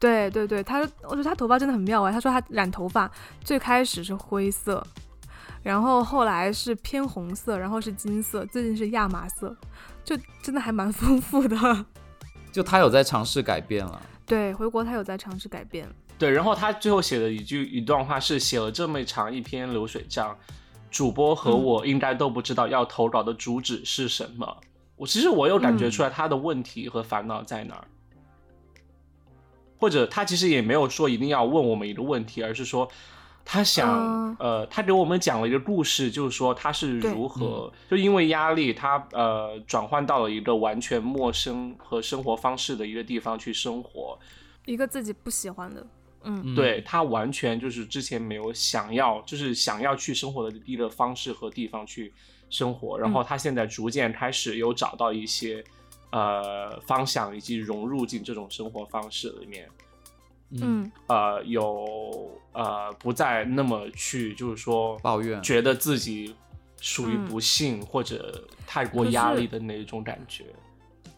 [0.00, 2.10] 对对对，他我觉得他头发真的很妙啊。
[2.10, 3.08] 他说他染头发
[3.44, 4.84] 最开始是灰色，
[5.62, 9.56] 然后后来是偏红色，然后是金色，最近是亚麻色，
[10.04, 11.56] 就真的还蛮 丰富的。
[12.58, 20.36] 就他有在尝试改变了，对，回国他有在尝试改变，对，然后他最后写的一句一段话是写了这么长一篇流水账，
[20.90, 24.56] 主播和我应该都不知道要投稿的主旨是什么，
[24.96, 27.86] 我其实我有感觉出来他的问题和烦恼在哪儿，
[29.78, 32.90] 或者他其实也没有说一定要问我们一个问题，而是说。
[33.50, 44.18] 他想，呃，他给我们讲了一个故事，就是说他是如何就因为压力，他呃转换到了一个完全陌生和生活方式的一个地方去生活，
[44.66, 45.86] 一个自己不喜欢的，
[46.24, 52.12] 嗯，对他完全就是之前没有想要，就是想要去生活的一个方式和地方去
[52.50, 55.64] 生活，然后他现在逐渐开始有找到一些
[56.10, 59.66] 呃方向，以及融入进这种生活方式里面。
[60.50, 66.34] 嗯，呃，有呃，不再那么去，就是说抱怨，觉得自己
[66.80, 70.46] 属于不幸或者太过压力的那种感觉。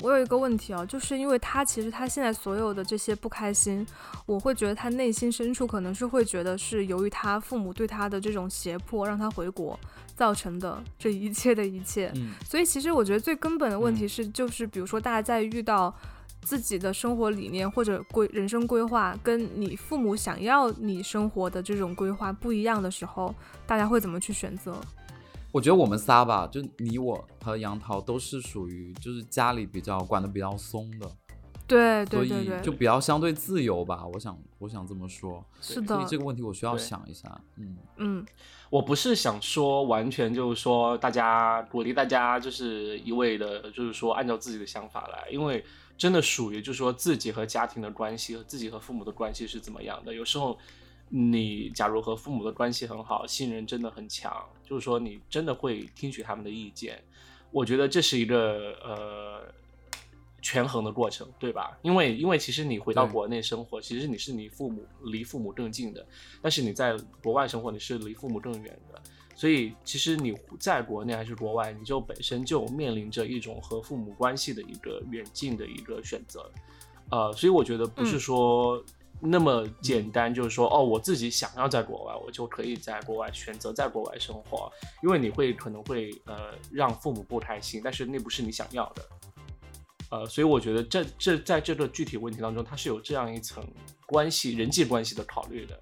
[0.00, 3.86] 我有一个问题啊，就是因为他其实他现在所有的这些不开心，
[4.26, 9.78] 我会觉得他内心深处可能是会觉得是由于他父母对他的这种胁迫让他回国
[10.16, 12.10] 造成的这一切的一切。
[12.16, 15.94] 嗯，所以其实我觉得最根本的问题是，就是比如说大家在遇到。
[16.42, 23.34] 自己的生活理念或者规人生规划跟你父母想要你生活的这种规划不一样的时候，
[23.66, 24.74] 大家会怎么去选择？
[25.52, 31.10] 我觉得我们仨吧，就你我和杨桃都是属于就是家里比较管的比较松的，
[31.66, 34.06] 对对对对，就比较相对自由吧。
[34.14, 35.96] 我想我想这么说，是的。
[35.96, 37.28] 所以这个问题我需要想一下。
[37.56, 38.26] 嗯嗯，
[38.70, 45.64] 我不是想说完全就是说大家鼓励大家就是一味的，就是说按照自己的想法来，因为。
[46.00, 50.14] 真的属于，就是说自己和家庭的关系和自己和父母的关系是怎么样的？
[50.14, 50.58] 有时候，
[51.10, 54.32] 你假如和父母的关系很好，信任真的很强，
[54.64, 57.04] 就是说你真的会听取他们的意见。
[57.50, 59.42] 我觉得这是一个呃
[60.40, 61.78] 权衡的过程，对吧？
[61.82, 66.06] 因为因为其实你回到国内生活，其实你是离父母离父母更近的，
[66.40, 69.02] 但是你在国外生活，你是离父母更远的。
[69.40, 76.52] 所以，其实你在国内还是国外，你就本身就面临着一种和父母关系的一个远近的一个选择，
[77.10, 78.84] 呃，所以我觉得不是说
[79.18, 84.70] 那么简单，就是说哦，我自己想要在国外，我就可以在国外选择在国外生活，
[85.02, 89.08] 因为你会可能会呃让父母不开心，但是那不是你想要的。
[90.10, 93.66] 呃，所以我觉得这这在这个具体问题当中，它是有这样一层
[94.04, 95.80] 关系人际关系的考虑的。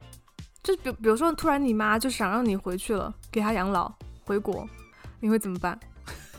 [0.68, 3.90] 就比比如说，突然你妈就想让你回去了，给她养老，
[4.26, 4.68] 回国，
[5.18, 5.80] 你会怎么办？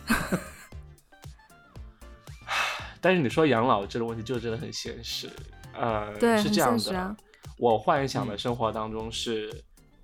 [3.01, 5.27] 但是你说养老这个问题，就真的很现实。
[5.73, 7.15] 呃，对，是这样的。
[7.57, 9.51] 我幻想的生活当中是，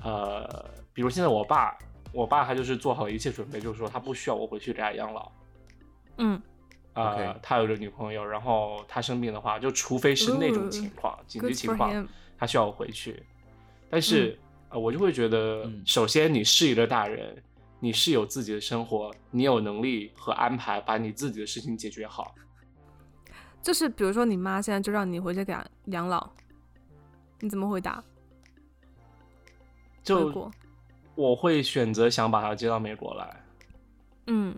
[0.01, 1.77] 呃，比如现在我爸，
[2.11, 5.31] 我爸他就是做好一切准备，就是说他不需要我回去给他养老。
[6.17, 6.41] 嗯。
[6.93, 12.07] 呃，他有个女朋友，然后他生病的话，就除非是那种情况，紧急情况，
[12.39, 13.23] 他需要我回去。
[13.95, 14.37] 但是，
[14.71, 17.41] 呃，我就会觉得，首先你是一个大人，
[17.79, 22.35] 你是有自己的生活，你有能力和安排把你自己的事情解决好。
[23.61, 26.29] 就是比如说，你妈现在就让你回去给她养老，
[27.39, 28.03] 你怎么回答？
[30.03, 30.51] 就
[31.15, 33.43] 我会选择想把她接到美国来。
[34.27, 34.53] 嗯，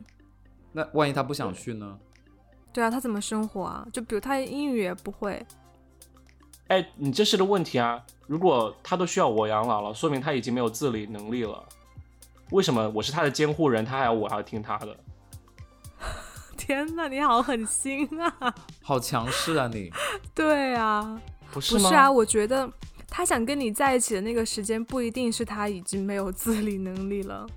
[0.71, 1.99] 那万一她不想去呢？
[2.73, 3.87] 对啊，她怎么生活啊？
[3.93, 5.45] 就比如她英语也不会。
[6.67, 8.03] 哎，你这是个问题啊！
[8.27, 11.63] 如果他都需要我养老了，说明他已经没有自理能力了。
[12.51, 14.97] 为什么我是他的监护人，他还要我还要听他的？
[16.57, 18.55] 天哪，你好狠心啊！
[18.83, 19.91] 好强势啊你！
[20.35, 21.19] 对啊，
[21.51, 21.83] 不是吗？
[21.83, 22.69] 不是啊，我觉得
[23.09, 27.47] 他想跟你在一起的那个时间，不一定是他已经没有自理能力了。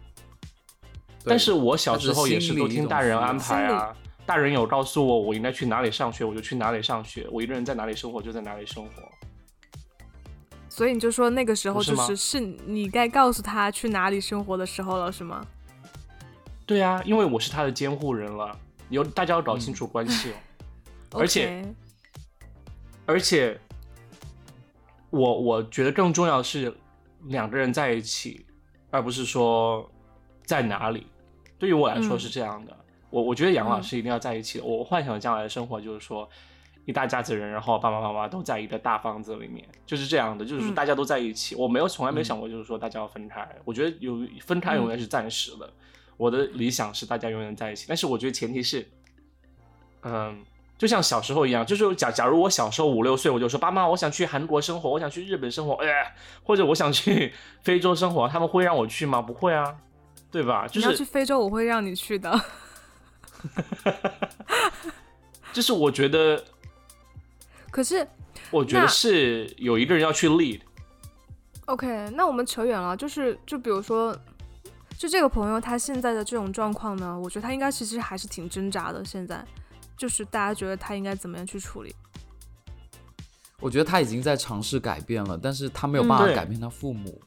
[1.25, 3.95] 但是我小时候也是都听大人安排啊。
[4.31, 7.27] 大人有告诉我我应该去哪里上学，我就去哪里上学。
[7.33, 8.91] 我一个人在哪里生活就在哪里生活。
[10.69, 15.45] 所以你就说那个时候就是是你该告诉他去哪里生活的时候了，是吗？
[16.65, 18.57] 对啊，因为我是他的监护人了，
[18.89, 20.33] 有大家要搞清楚关系。
[21.11, 21.65] 而且，
[23.07, 23.59] 而且，
[25.11, 26.73] 我我觉得更重要的是
[27.25, 28.47] 两个人在一起，
[28.93, 29.91] 而不是说
[30.47, 31.09] 在哪里。
[31.59, 32.77] 对于我来说是这样的。
[33.11, 34.65] 我我觉得养老是一定要在一起的。
[34.65, 36.29] 我幻想将来的生活就是说，
[36.87, 41.55] 一大家子人，然后爸爸妈妈都在一个大房子里面，就是这样的，就是说大家都在一起。
[41.55, 43.47] 我没有从来没有想过，就是说大家要分开。
[43.65, 45.69] 我觉得有分开永远是暂时的。
[46.17, 48.87] 我的理想是大家永远在一起，但是我觉得前提是，
[50.03, 50.45] 嗯，
[50.77, 59.23] 就像小时候一样，就是假假如我小时候五六岁，我就说爸妈，我想去韩国生活，我想去日本生活，哎，或者我想去非洲生活，他们会让我去吗？
[59.23, 59.77] 不会啊，
[60.31, 60.67] 对吧？
[60.67, 62.31] 就是要去非洲，我会让你去的。
[65.53, 66.43] 就是我觉得，
[67.71, 68.07] 可是
[68.51, 70.61] 我觉得是有一个人要去 lead。
[71.67, 74.17] OK，那我们扯远了，就是就比如说，
[74.97, 79.05] 就这个朋友他现在的这种状况呢，我觉得他应该其实还是挺挣扎的。
[79.05, 79.45] 现在
[79.97, 81.95] 就是大家觉得他应该怎么样去处理？
[83.61, 87.21] 我觉得他已经在尝试改变了，但是他没有办法改变他父母。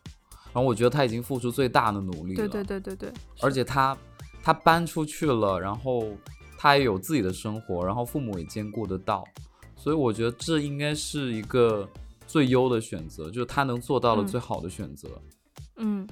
[0.54, 2.38] 然后我觉得他已经付出最大的努力了。
[2.48, 3.98] 对对对对对，而且他。
[4.44, 6.06] 他搬出去了，然后
[6.58, 9.24] 他也有自己的生活，然后父母也兼顾得到，
[9.78, 11.90] 所以我觉得这应该是一个
[12.28, 15.10] 最优的选择，就是他能做到的最好的选择。
[15.78, 16.06] 嗯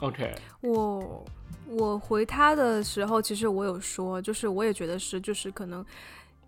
[0.00, 0.34] ，OK。
[0.60, 1.24] 我
[1.68, 5.84] 我回他的时候，其实我有说，就是我也觉得是，就是可能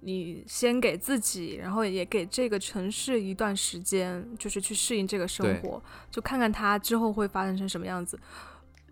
[0.00, 8.18] 你先给自己，然后也给这个城市一段时间，就是去适应这个生活，就看看他之后会发展成什么样子。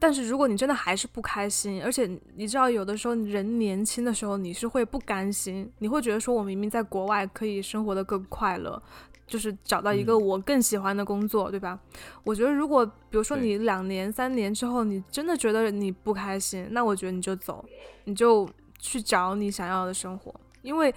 [0.04, 8.82] 但是如果你真的还是不开心，而且你知道有的时候人年轻的时候你是会不甘心，你会觉得说我明明在国外可以生活的更快乐，
[9.26, 11.80] 就是找到一个我更喜欢的工作，对吧？
[12.22, 17.64] 我觉得如果比如说你两年三年之后你真的觉得你不开心，那我觉得你就走，
[18.04, 18.46] 你就
[18.78, 20.94] 去找你想要的生活，因为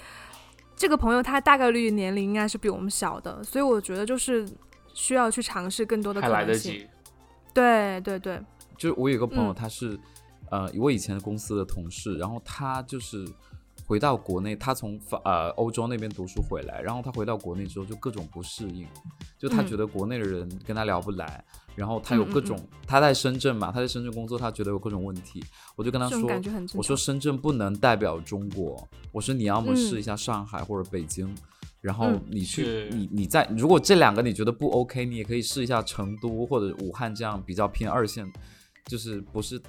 [0.75, 4.45] 这个朋友他大概率年龄应该是比我们小的，所以我觉得就是
[4.93, 6.85] 需要去尝试更多的可能性。
[7.53, 8.37] 对对对。
[8.77, 9.97] 就是我有个朋友，他是，
[10.51, 13.27] 呃，我以前公司的同事，然后他就是
[13.85, 18.85] 回到国内，他从法呃欧洲那边读书回来，然后他回到国内之后就各种不适应，
[19.37, 21.43] 就他觉得国内的人跟他聊不来，
[21.75, 25.43] 然后他有各种他在深圳嘛，他在深圳工作，他觉得有各种问题，
[25.75, 26.29] 我就跟他说，
[26.75, 31.33] 我说深圳不能代表中国，我说你要么试一下上海或者北京，
[31.79, 38.29] 然后你去你你在如果这两个你觉得不 OK，你也可以试一下成都或者武汉这样比较偏二线。
[38.87, 39.61] 就是不是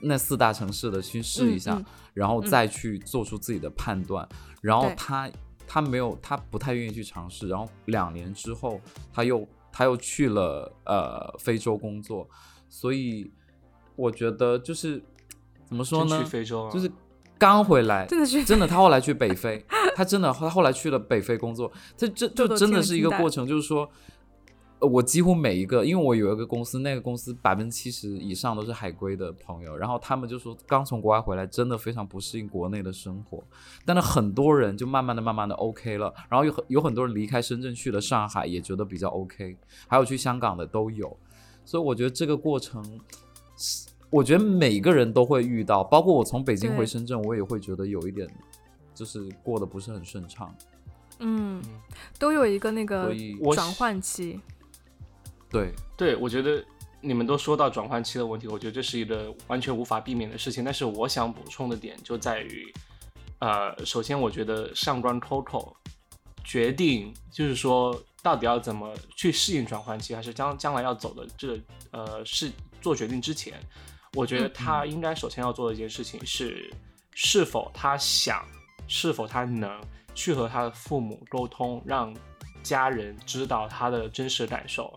[0.00, 1.82] 那四大城市的去试一下，
[2.14, 4.26] 然后再去做出自己的判断。
[4.60, 5.30] 然后他
[5.66, 7.48] 他没有他不太愿意去尝试。
[7.48, 8.80] 然后两年之后，
[9.12, 12.28] 他又他又去了呃非洲工作。
[12.68, 13.30] 所以
[13.96, 15.02] 我觉得就是
[15.66, 16.22] 怎么说呢？
[16.22, 16.90] 去非洲就是
[17.36, 18.66] 刚回来， 真的是真的。
[18.66, 19.64] 他后来去北非，
[19.96, 21.70] 他真的他后来去了北非工作。
[21.98, 23.90] 他这就真的是一个过程，就是说。
[24.82, 33.42] 我几乎每一个，因为我有一个公司，那个公司百分之七十以上都是海归的朋友，然后他们就说刚从国外回来，真的非常不适应国内的生活。
[33.84, 39.56] 但是很多人就慢慢的、慢慢的 OK 了，然后有很有很多人离开深圳去了上海，也觉得比较 OK，
[39.86, 41.16] 还有去香港的都有。
[41.64, 42.84] 所以我觉得这个过程，
[44.10, 48.28] 我觉得每个人都会遇到，包括我从北京回深圳，我也会觉得有一点
[48.92, 50.52] 就是过得不是很顺畅。
[51.20, 51.62] 嗯，
[52.18, 53.14] 都有一个那个
[53.54, 54.40] 转换期。
[55.52, 56.64] 对对，我觉得
[57.00, 60.64] 你们都说到转换期的问题，我觉得这是一个完全无法避免的事情。
[60.64, 62.72] 但是我想补充的点就在于，
[63.40, 65.74] 呃，首先我觉得上官 Coco
[66.42, 72.50] 决定就是说到底要怎么去适应转换期，还是将将来要走的这呃是
[72.80, 73.60] 做决定之前，
[74.14, 76.72] 我觉得他应该首先要做的一件事情是，
[77.12, 78.42] 是否他想，
[78.88, 79.80] 是否他能。
[80.14, 82.14] 去和他的父母沟通，让
[82.62, 84.92] 家人知道他的真实感受，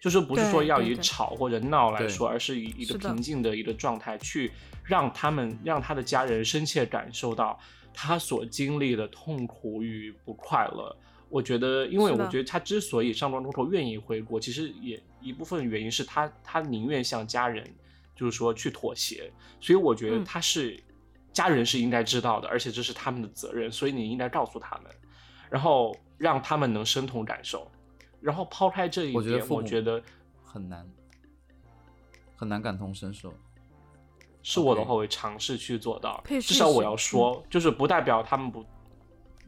[0.00, 4.52] 就是不是说要以吵或者闹来说，而是以一个平静的一个状态去
[4.84, 7.58] 让他们让他的家人深切感受到
[7.92, 10.96] 他所经历的痛苦与不快乐。
[11.28, 17.64] 我觉得，因为我觉得他之所以上庄中头愿意回国，其实也一部分原因是他他宁愿向家人
[18.16, 19.30] 就是说去妥协，
[19.60, 20.82] 所以我觉得他是。
[21.30, 24.86] 家人是应该知道的，而且这是他们的责任，所以你应该告诉他们，
[25.48, 27.70] 然后让他们能深同感受，
[28.20, 30.02] 然后抛开这一点，我觉得
[30.42, 30.86] 很难，
[32.36, 33.32] 很难感同身受。
[34.42, 38.64] 是我的话，我会尝试去做到，至少我要说，就是不代表他们不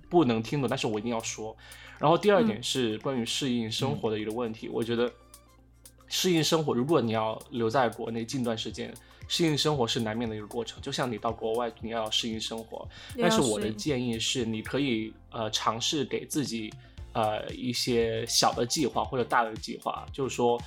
[0.09, 1.57] 不能听懂，但是我一定要说。
[1.99, 5.11] 然后第二点是关于适应生活的一个问题，我觉得
[6.07, 8.93] 适应生活，如果你要留在国内近段时间。
[9.33, 12.85] 适应生活是难免的一个过程，就像你到国外，你要适应生活。
[13.17, 16.69] 但是我的建议是，你可以呃尝试给自己
[17.13, 20.61] 呃一些小的计划或者大的计划，就是说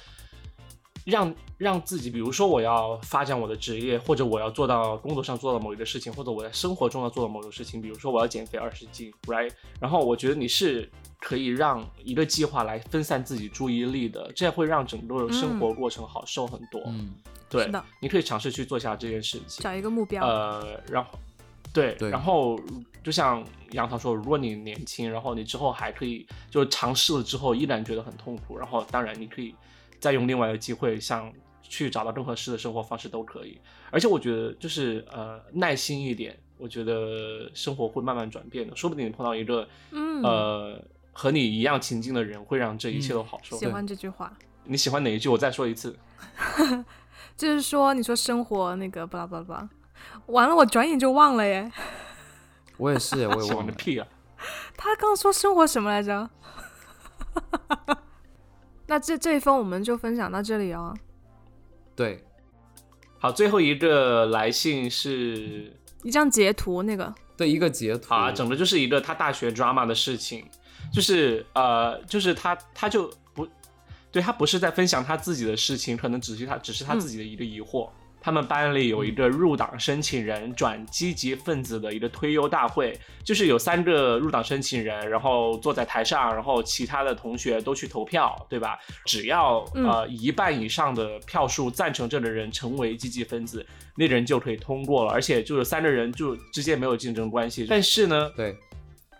[1.05, 9.51] 让让自己，比如说我要发展我的职业，或者我要做到工作上做到某一个事情，或者我在生活中要做到某个事情，比如说我要减肥二十斤，right？
[9.79, 10.89] 然后我觉得你是
[11.19, 16.81] 可以让一个计划来分散自己注意力的，这样会让整个生活过程好受很多。
[16.87, 17.13] 嗯。
[17.49, 17.69] 对，
[18.01, 20.25] 你可以尝试去做下这件事情，找一个目标。
[20.25, 21.11] 呃，然后，
[21.73, 22.59] 对，然后
[23.03, 29.55] 就像杨桃说，如果你年轻，然后你之后还可以，就尝试了之后依然觉得很痛苦，然后当然你可以
[29.99, 33.59] 再用另外一个机会，像去找到更合适的生活方式都可以。
[33.89, 40.79] 而且我觉得就是呃耐心一点，我觉得生活会慢慢转变的，说不定你碰到一个呃
[41.11, 43.57] 和你一样情境的人，会让这一切都好受。
[43.57, 44.31] 喜欢这句话。
[44.65, 45.27] 你喜欢哪一句？
[45.27, 45.97] 我再说一次。
[47.35, 49.69] 就是说，你说生活那个巴拉巴拉巴拉，
[50.27, 51.71] 完了，我转眼就忘了耶。
[52.77, 54.07] 我也是， 我也忘了屁啊！
[54.75, 56.29] 他刚说生活什么来着？
[58.87, 60.93] 那这这一封我们就分享到这里哦。
[61.95, 62.23] 对，
[63.19, 65.71] 好，最后一个来信是
[66.03, 70.45] 一张截图，那个对，一个截图啊，整的就是一个他大学 drama 的事情，
[70.91, 73.47] 就是呃，就是他他就不。
[74.11, 77.89] 对他不是在分享他自己的事情，可能只是他只是他自己的一个疑惑。
[78.23, 88.79] 他们班里有一个入党申请人转积极分子的一个推优大会，就是有三个入党申请人，然后坐在台上，然后其他的同学都去投票，对吧？
[89.05, 93.65] 只要呃一半以上的票数赞成这个人成为积极分子，
[93.97, 97.67] 那人就可以通过了，而且就是三个人就之间没有竞争关系。
[97.69, 98.55] 但是呢，对。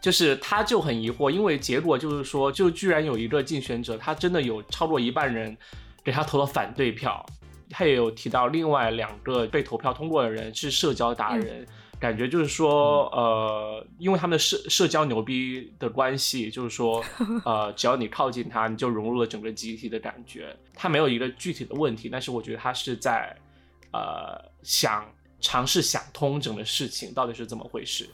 [0.02, 5.56] 就是他就很疑惑，因为结果就是说，就居然有一个竞选者，他真的有超过一半人
[6.04, 7.26] 给他投了反对票。
[7.74, 11.66] 他也有提到另外两个被投票通过的人是社交达人，
[12.00, 17.04] 感觉就是说，呃，因为他们的社社交牛逼的关系，就是说，
[17.44, 20.56] 呃，只要你靠近他，你就融入了整个集体的感觉。
[20.76, 23.36] 他没有一个具体的问题，但是我觉得他是在，
[23.92, 25.06] 呃，想
[25.42, 28.08] 尝试想通整个事情到底是怎么回事。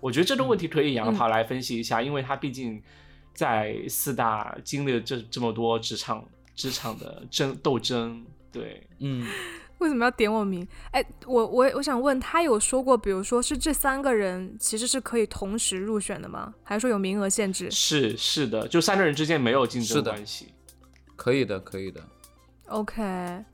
[0.00, 2.82] 我觉得这个问题可以杨桃来分析一下，因为他毕竟
[3.34, 6.24] 在四大经历了这这么多职场
[6.54, 9.26] 职场的争斗争，对，嗯，
[9.78, 10.66] 为什么要点我名？
[10.92, 16.54] 哎，我我我想问他有说过，比如说是这三个人其实是可以同时入选的吗？
[16.62, 17.70] 还是说有名额限制？
[17.70, 20.52] 是是的，就三个人之间没有竞争关系，
[21.16, 22.02] 可以的，可以的。
[22.66, 23.44] OK。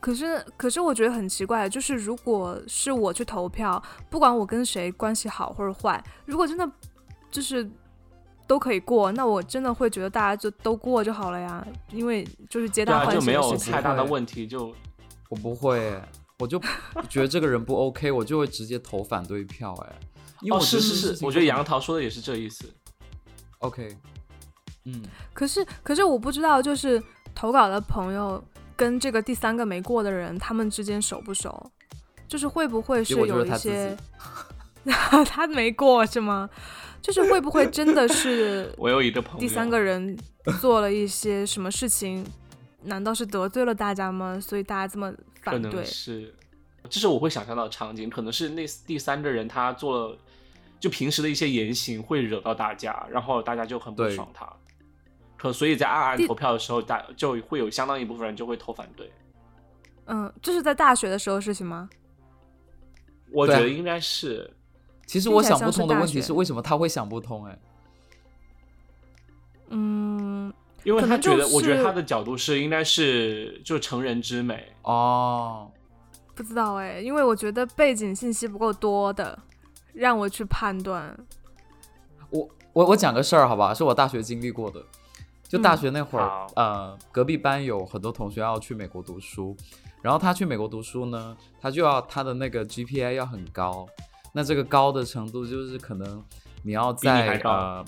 [0.00, 6.70] 可是，可是我觉得很奇怪，就是如果是我去投票，不管我跟谁关系好或者坏，如果真的
[7.32, 7.68] 就是
[8.48, 14.46] 都可以过，那我真的会觉得大家就都过就好了呀，因为就是皆大欢喜就没有太大的问题。
[14.46, 14.74] 就
[15.28, 16.02] 我不会，
[16.38, 16.58] 我就
[17.10, 19.74] 觉得这个人不 OK，我就会直接投反对票。
[19.86, 19.96] 哎，
[20.50, 22.64] 哦，是是是，我觉得杨桃说的也是这意思。
[23.58, 23.94] OK，
[24.86, 25.02] 嗯，
[25.34, 27.02] 可是可是我不知道，就是
[27.34, 28.42] 投稿的朋友
[28.74, 31.70] 跟这个第三个没过的人，他们之间熟不熟？
[32.26, 33.96] 就是会不会是有一些，
[35.28, 36.48] 他没过是吗？
[37.00, 40.16] 就是会不会真的是我有一个朋友，第三个人
[40.60, 42.24] 做了一些什么事情？
[42.82, 44.38] 难道是得罪了大家吗？
[44.40, 45.84] 所以大家这么反对？
[45.84, 46.32] 是，
[46.88, 50.18] 这是我会想象到的场景，可能是那第三个人他做了，
[50.78, 54.48] 就平时的一些言行会惹到大家，然后大家就很不爽他，
[55.36, 59.10] 可所以在暗暗投票的时候，大就会有相当一部分人就会投反对。
[60.06, 61.90] 嗯，这是在大学的时候事情吗？
[63.32, 64.50] 我觉得应该是，
[65.08, 67.46] 其实我想不通的问题是为什么他会想不通？
[67.46, 67.58] 哎，
[69.70, 70.52] 嗯，
[70.84, 75.70] 因为他觉得，我觉得他的角度是应该是就成人之美哦，
[76.34, 79.38] 不知道哎，因为我觉得背景信息不够多的，
[79.94, 81.18] 让我去判断。
[82.28, 84.84] 我我我讲个事儿好吧，是我大学经历过的，
[85.48, 89.56] 就大学那会儿，呃，隔壁班有很多同学要去美国读书。
[90.00, 93.84] 然后他去美国读书呢，他就要他的那个 GPA 要很高，
[94.32, 96.22] 那这个高的程度就是可能
[96.62, 97.84] 你要在呃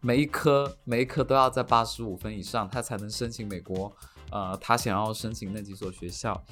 [0.00, 3.92] 每一科每一科都要在八十五分以上，他才能申请美国
[4.30, 6.42] 呃他想要申请那几所学校。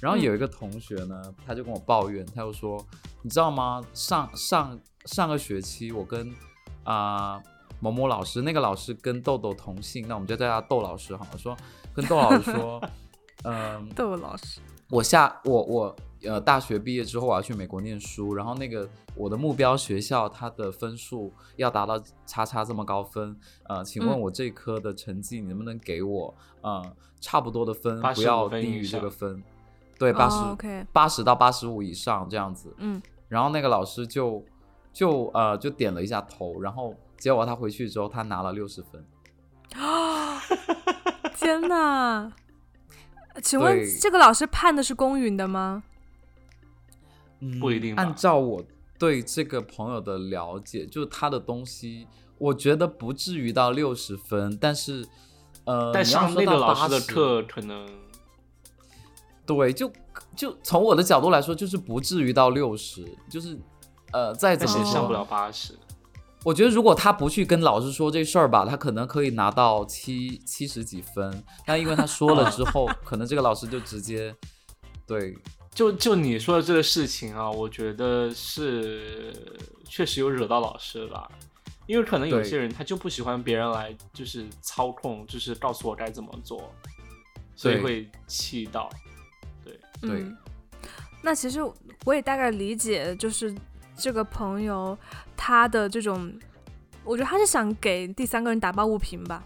[0.00, 2.84] 然后有一个同学呢，他就跟我抱怨，他就说，
[3.22, 3.82] 你知道吗？
[3.94, 6.30] 上上上个学期我跟
[6.84, 7.40] 啊
[7.80, 11.56] 某某老师，那个老师跟豆豆同姓，那我们就叫他豆老师好了，说
[11.94, 12.82] 跟豆老师说。
[13.44, 23.36] 嗯，豆老师，我下我我呃大学毕业之后我要去美国念书，然后那个我的目标学校它的分数要达到叉叉这么高分，
[23.68, 26.82] 呃，请问我这科的成绩你能不能给我呃
[27.20, 29.42] 差不多的分，不要低于这个分，
[29.98, 34.44] 对，八十八十到八十五以上这样子，嗯，然后那个老师就
[34.92, 39.04] 就呃就点了一下头，然后结果他回去之后他拿了六十分，
[39.74, 40.40] 啊，
[41.36, 42.32] 天哪！
[43.42, 45.82] 请问这个老师判的是公允的吗？
[47.60, 47.94] 不一定。
[47.96, 48.64] 按照我
[48.98, 52.06] 对这个朋友的了解，就是他的东西，
[52.38, 55.06] 我觉得不至于到六十分，但是，
[55.64, 57.86] 呃，但上那个老师的课可能，
[59.44, 59.92] 对，就
[60.34, 63.58] 就从我的角度来说，就是不至于到六十，就是
[64.12, 65.78] 呃，再怎么上不了八十。
[66.44, 71.42] 我觉得如果他不去跟老师说这事儿吧，他可能可以拿到七七十几分。
[71.66, 74.32] 但因为他说了之后， 可能这个老师就直接
[75.08, 75.36] 对，
[75.76, 79.32] 就就你说的这个事情啊，我觉得是
[79.84, 81.30] 确实有惹到老师了。
[81.86, 86.72] 因为可能有些人他就不喜欢别人来就是操控，就是告诉我该怎么做，
[87.54, 88.90] 所以会气到。
[89.64, 90.26] 对对，
[91.22, 91.60] 那其实
[92.04, 93.54] 我也大概理解，就是。
[93.98, 94.94] 这个朋友，
[95.38, 96.30] 他的这种，
[97.02, 99.42] 我觉得他是想给第三个人打抱不平吧，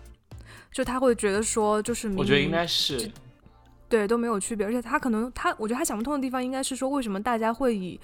[0.72, 3.08] 就他会觉得说，就是我觉得应该是，
[3.90, 8.00] 对都没有区别，而且他可能他，我觉得他想不通的地方应该是说，为什么大家会以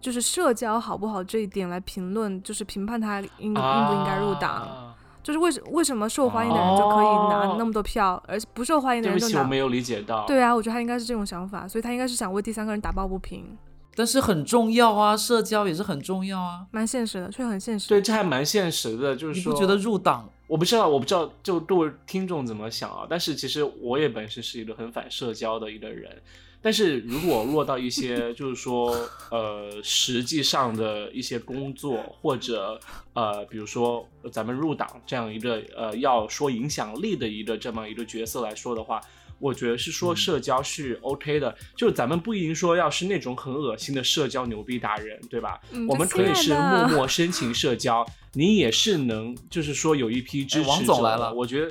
[0.00, 9.44] 就是社交好不好这一点来评论，就是评判他应应不应该入党，就是为什为什么受欢迎的人就可以拿那么多票，而不受欢迎的人就拿？
[9.44, 10.24] 没有理解到。
[10.26, 13.56] 对啊，我觉得他应该是这种想法，所以他应该是想为第三个人打抱不平。
[13.98, 17.88] 但是很重要啊，社交也是很重要啊，蛮现实的，确实很现实。
[17.88, 20.30] 对，这还蛮现实的，就是说你不觉得入党？
[20.46, 23.04] 我不知道，我不知道，就各位听众怎么想啊？
[23.10, 26.16] 但是其实我也本身是一个很反社交的一个人，
[26.62, 28.96] 但是如果落到一些 就是说
[29.32, 32.80] 呃实际上的一些工作，或者
[33.14, 39.00] 呃比如说咱们入党这样一个呃要说影响力的一个这么一个角色来说的话。
[39.40, 45.60] 我觉得是说社交是 OK 的，就咱们不一定说要是那种很恶心的社交牛逼达人，对吧？
[45.88, 50.68] 我们可以是默默深情社交，你也是能，就是说有一批支持者。
[50.68, 51.66] 王总来了，我觉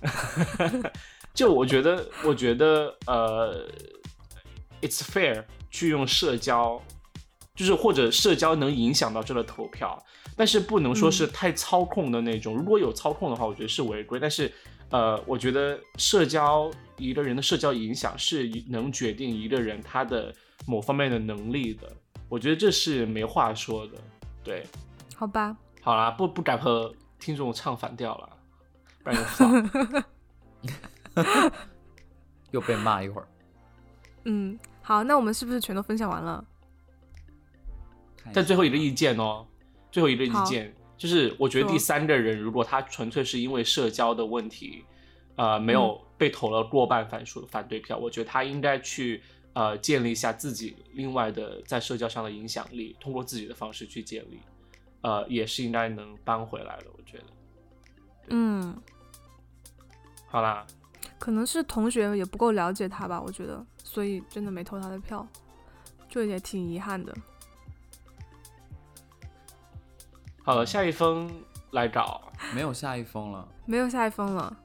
[0.00, 0.92] 得，
[1.32, 3.66] 就我觉得，我觉得，呃
[4.82, 6.80] ，it's fair 去用社交，
[7.54, 10.00] 就是或者社交能影响到这个投票，
[10.36, 12.54] 但是不能说是太操控的那种。
[12.54, 14.52] 如果有操控的话，我觉得是违规，但是。
[14.90, 20.34] 呃，我觉得社交一个人的社交影响是能决定一个人他的
[20.66, 21.90] 某方面的能力的。
[22.28, 23.92] 我觉得这是没话说的，
[24.44, 24.66] 对。
[25.16, 25.56] 好吧。
[25.80, 28.28] 好啦，不不敢和听众唱反调了，
[29.02, 29.16] 不然
[31.14, 31.22] 就
[32.52, 33.28] 又被骂一会儿。
[34.24, 36.44] 嗯，好，那我们是不是全都分享完了？
[38.32, 39.46] 在最后一个意见哦，
[39.90, 40.74] 最后一个意见。
[40.98, 44.84] 就是我觉得第三个人，如果他纯粹是因为社交的问题，
[45.36, 54.40] 呃，没有被投了过半反数反对票，我觉得他应该去呃建立一下自己另外的在社交上的影响力，通过自己的方式去建立，
[55.02, 56.86] 呃，也是应该能扳回来的。
[56.96, 57.24] 我觉得，
[58.30, 58.76] 嗯，
[60.26, 60.66] 好啦，
[61.18, 65.26] 可能是同学也不够了解他吧，我觉得，所以真的没投他的票，
[66.08, 67.14] 就也挺遗憾的。
[70.42, 71.30] 好了，下一封
[71.70, 74.56] 来找，没有下一封了，没有下一封了。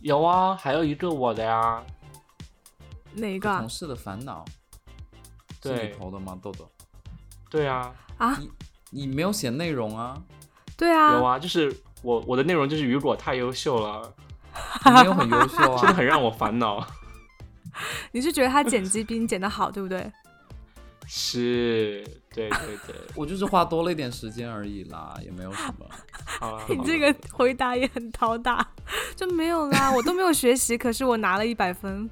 [0.00, 1.82] 有啊，还有一个我的呀。
[3.14, 3.48] 哪一个？
[3.58, 4.44] 同事的烦恼。
[5.60, 6.38] 对，投的吗？
[6.42, 6.68] 豆豆。
[7.50, 7.92] 对啊。
[8.18, 8.36] 啊？
[8.38, 8.50] 你
[8.90, 10.22] 你没有写内容啊？
[10.76, 11.14] 对啊。
[11.14, 14.14] 有啊，就是我我的内容就是雨果太优秀了，
[14.84, 16.86] 没有很优秀啊， 真的很让我烦恼。
[18.12, 20.12] 你是觉得他剪辑比你剪的好，对不对？
[21.10, 22.04] 是，
[22.34, 25.86] 对对对， 我就是花多了一点时间而已啦，也没有什么。
[26.38, 28.68] 好你这个回答也很讨打，
[29.16, 32.10] 就没有啦，我都没有学习，可是我拿了一百分。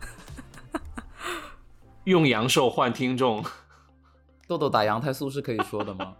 [2.04, 3.44] 用阳寿换听众，
[4.46, 6.16] 豆豆打羊胎素是可以说的吗？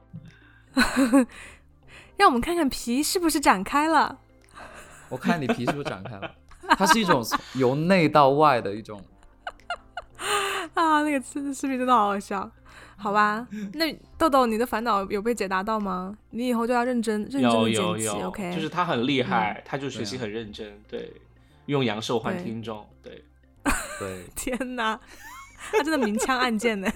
[2.18, 4.18] 让我们看看皮是不是展开了。
[5.08, 6.30] 我看你皮是不是展开了？
[6.76, 7.24] 它是一种
[7.54, 9.02] 由内到外的一种。
[10.74, 12.50] 啊，那个视视频真的好好笑。
[12.97, 16.16] 好吧， 那豆豆，你的烦恼有被解答到吗？
[16.30, 18.55] 你以后就要认真认真的剪辑，OK？
[18.55, 21.12] 就是他很厉害，他就学习很认真，对，
[21.66, 23.22] 用阳寿换听众，对，
[24.01, 24.24] 对。
[24.34, 24.99] 天哪！
[25.72, 26.90] 他真的明枪暗箭呢。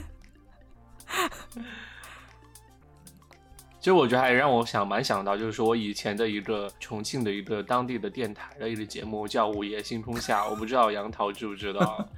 [3.78, 12.08] 其实我觉得还让我想蛮想到，就是说我以前的一个重庆的一个当地的电台的一个节目叫《午夜星空下》，我不知道杨桃知不知道？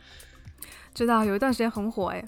[0.93, 2.22] 知道，有一段时间很火哎。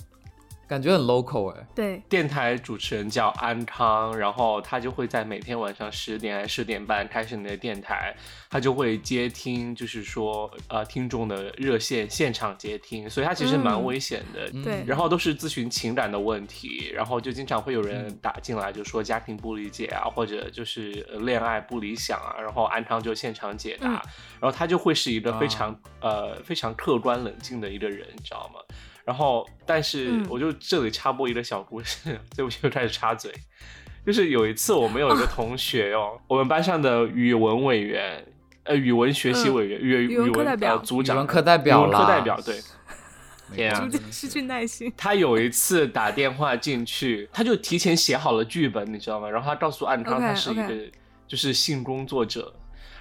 [0.74, 8.12] 感觉很 local 哎，对，电台主持人叫安康，然后他就会在每天晚上十点还是十点半开始你的电台，
[8.50, 23.90] 他就会接听，就是说呃听众的热线现场接听，所以他其实蛮危险的，对，然后都是咨询情感的问题，然后就经常会有人打进来就说家庭不理解啊，或者就是恋爱不理想啊，然后安康就现场解答，
[24.40, 28.58] 然后他就会是一个非常呃非常客观冷静的一个人，你知道吗？
[29.04, 33.32] 然后，但是我就这里插播一个小故事， 对不起，又开始插嘴。
[34.06, 38.24] 就是有一次，我们有一个同学哟，我们班上的语文委员，
[38.64, 42.60] 呃，语文学习委员，语语文呃组长，语文课代表，语文课代表，对。
[43.54, 44.90] 天啊， 失去耐心。
[44.96, 49.28] 他有一次打电话进去，他就提前写好了剧本，你知道吗？
[49.28, 50.68] 然后他告诉安康，他是一个
[51.28, 52.52] 就是性工作者，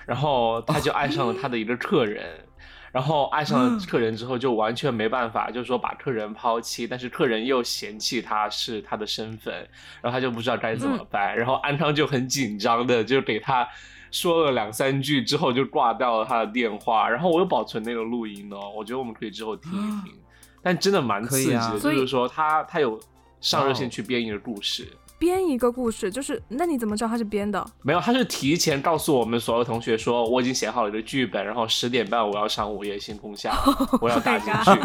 [0.06, 2.46] 然后他就爱上了他的一个客人。
[2.94, 9.52] 然后爱上了客人之后，就完全没办法，就是说把客人抛弃，但是客人又嫌弃他是他的身份，
[10.00, 11.36] 然后他就不知道该怎么办。
[11.36, 13.68] 然后安康就很紧张的就给他
[14.12, 17.10] 说了两三句之后，就挂掉了他的电话。
[17.10, 20.14] 然后我又保存那个录音哦，我觉得我们可以之后听一听。
[20.62, 23.00] 但真的蛮刺激的，就是说他他有
[23.42, 24.88] 上热线去编一个故事。
[25.24, 27.66] 编一个故事，就是那你怎么知道他是编的？
[27.82, 33.56] 没有，他是提前告诉我们所有同学说，我已经写好了一个剧本，然后十点半我要上午夜星空下，
[34.02, 34.72] 我要打进去。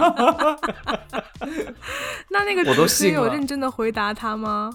[2.31, 4.73] 那那个我都信有认真的回答他吗？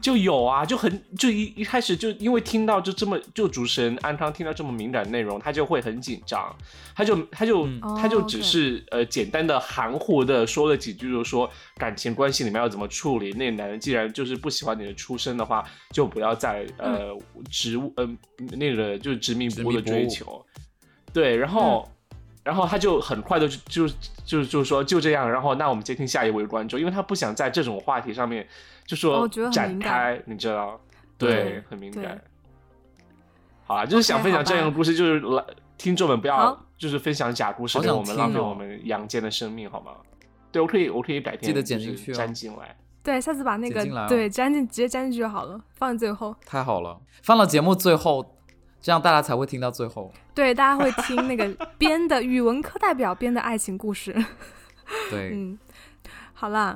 [0.00, 6.54] 就有啊，就很就一一开始就因为听到就这么就主持人安康听到这么敏感内容，他就会很紧张，
[6.94, 13.32] 他就他就他就只是呃简单的含糊的说了几句，就说感情关系里面要怎么处理。
[13.32, 17.16] 那男人既然就是不喜欢你的出身的话，就不要再呃
[17.50, 18.08] 执呃
[18.56, 20.44] 那个就是执迷不悟的追求。
[21.12, 21.88] 对，然后
[22.46, 23.94] 然后他就很快的就就
[24.24, 28.46] 就就是说就这样，然后那我们接听下一位观众，因为他不想在这种话题上面。
[28.86, 30.80] 就说展开，你知道，
[31.18, 32.22] 对，很敏感。
[33.64, 35.44] 好啊，就是想分享这样的故事，就是来
[35.76, 39.90] 听众们不要就是分享假故事给我们，浪费我们阳间的生命，好吗？
[40.52, 42.76] 对，我可以，我可以改天记得剪进去，粘进来。
[43.02, 46.32] 对，下次把那个对粘进，直接粘进去就好了，放在最后。
[46.46, 48.35] 太好了，放到节目最后，
[48.86, 50.12] 这样大家才会听到最后。
[50.32, 51.44] 对，大家会听那个
[51.76, 54.12] 编的语文课代表编的爱情故事。
[55.10, 55.58] 对，嗯，
[56.32, 56.72] 好啦，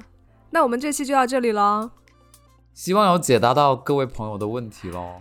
[0.51, 1.89] 那我们这期就到这里喽。
[2.75, 5.19] 希望有解答到各位朋友的问题喽，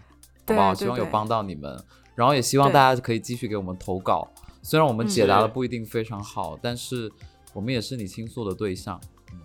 [0.47, 0.73] 好不好？
[0.73, 1.79] 希望有帮到你们，
[2.15, 4.27] 然后也希望大家可以继续给我们投稿。
[4.63, 7.07] 虽然我们解答的不一定非常好，但是
[7.53, 8.99] 我们也是你倾诉的对象。
[9.31, 9.39] 嗯，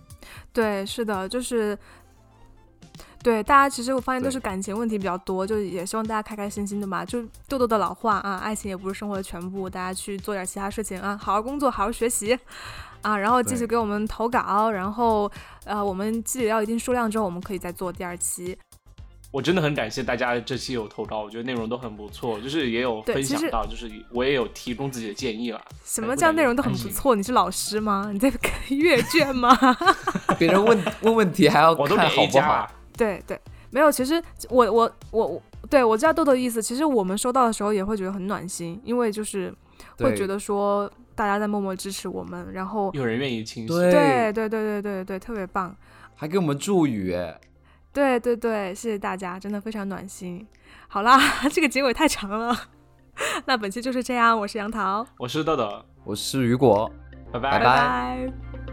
[0.51, 1.77] 对，是的，就是
[3.25, 7.03] 对大家，其实我发现都是感情问题比较多，就也希望大家开开心心的嘛。
[7.03, 12.37] 就豆豆的老话啊，爱情也不是生活的全部，大家去做点其他事情啊，好好工作，好好学习。
[13.01, 15.31] 啊，然后继续给我们投稿，然后
[15.63, 18.55] 呃，我们积累到一定数量之后，我们可以再做第二期。
[19.31, 25.59] 我真的很感谢大家这期有投稿，我觉得内容都很不错，就是也有分享到，就是我也有提供自己的建议了。
[25.83, 27.15] 什么叫内容都很不错？
[27.15, 28.11] 你是老师吗？
[28.13, 28.31] 你在
[28.69, 29.57] 阅卷吗？
[30.37, 32.67] 别人问问问题还要看好不好？
[32.97, 33.39] 对对，
[33.71, 36.61] 没有，其实我我我我，对我知道豆豆的意思。
[36.61, 39.53] 其实我们收到的时候也会觉得很暖心，因为就是。
[39.99, 45.73] 会觉得说大家在默默支持我们，然后有人愿意倾诉，对对对对对对，特别棒，
[46.15, 47.39] 还给我们祝语，哎，
[47.93, 50.45] 对对对，谢谢大家，真的非常暖心。
[50.87, 51.17] 好啦，
[51.51, 52.55] 这个结尾太长了，
[53.45, 56.89] 那本期就是这样，我是杨桃，我是豆豆，我是雨果，
[57.31, 58.64] 拜拜拜拜。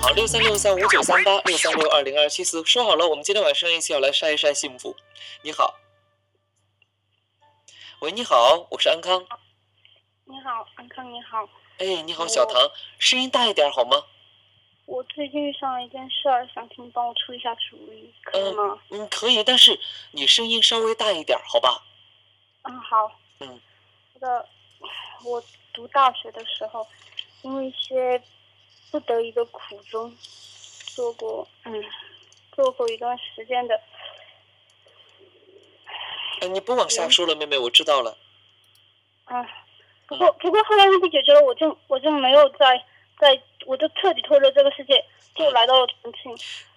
[0.00, 4.96] 好，六三六三五九三八六三六二零二七四，说好了，我们今天晚上一起要来晒一晒幸福。
[5.42, 5.74] 你好，
[8.00, 9.26] 喂，你好，我是安康。
[10.24, 11.46] 你好，安康，你好。
[11.76, 14.04] 哎，你好，小唐，声音大一点好吗？
[14.86, 18.78] 我最近遇上了一件事儿，想请你帮我出一下主意，可以吗？
[18.88, 19.78] 嗯，可以，但是
[20.12, 21.84] 你声音稍微大一点，好吧？
[22.62, 23.12] 嗯，好。
[23.40, 23.60] 嗯。
[24.14, 24.48] 那个，
[25.24, 25.42] 我
[25.74, 26.86] 读大学的时候，
[27.42, 28.22] 因为一些。
[28.96, 30.10] 不得已的苦衷，
[30.94, 31.84] 做过，嗯，
[32.52, 33.78] 做过一段时间的。
[36.40, 38.16] 哎，你不往下说了，妹妹，我知道了。
[39.26, 39.46] 嗯，
[40.06, 42.82] 不过不过后来问题解决了，我就我就没有再
[43.18, 46.34] 再，我就彻底脱离这个世界，就来到了重庆。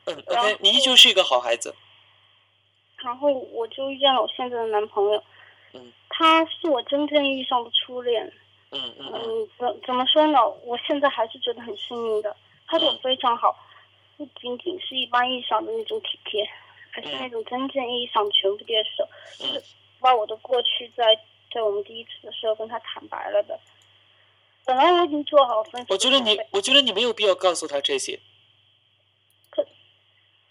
[0.08, 1.74] 嗯，OK，你依旧是一个好孩子。
[2.98, 5.24] 然后我就遇见了我现在的男朋友。
[5.72, 5.94] 嗯。
[6.10, 8.34] 他是我真正意义上的初恋。
[8.72, 10.48] 嗯嗯怎怎么说呢？
[10.64, 12.36] 我现在还是觉得很幸运的，
[12.68, 13.56] 他对我非常好，
[14.16, 16.48] 不仅仅是一般意义上的那种体贴，
[16.92, 19.08] 还是那种真正意义上的全部接受，
[19.40, 19.64] 就是
[20.00, 21.16] 把我的过去在
[21.52, 23.60] 在我们第一次的时候跟他坦白了的。
[24.66, 25.88] 本来我已经做好分手。
[25.90, 28.20] 我觉得你，我觉得你没有必要告诉他这些。
[29.50, 29.66] 可，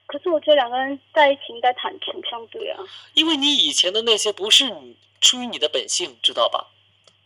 [0.07, 2.83] 可是我觉得两个人在一起应该坦诚相对啊。
[3.14, 6.66] 因为你以前的那些不是你出于你的本性，知道吧？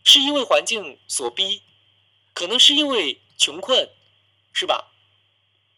[0.03, 1.61] 是因为环境所逼，
[2.33, 3.89] 可能是因为穷困，
[4.51, 4.91] 是吧？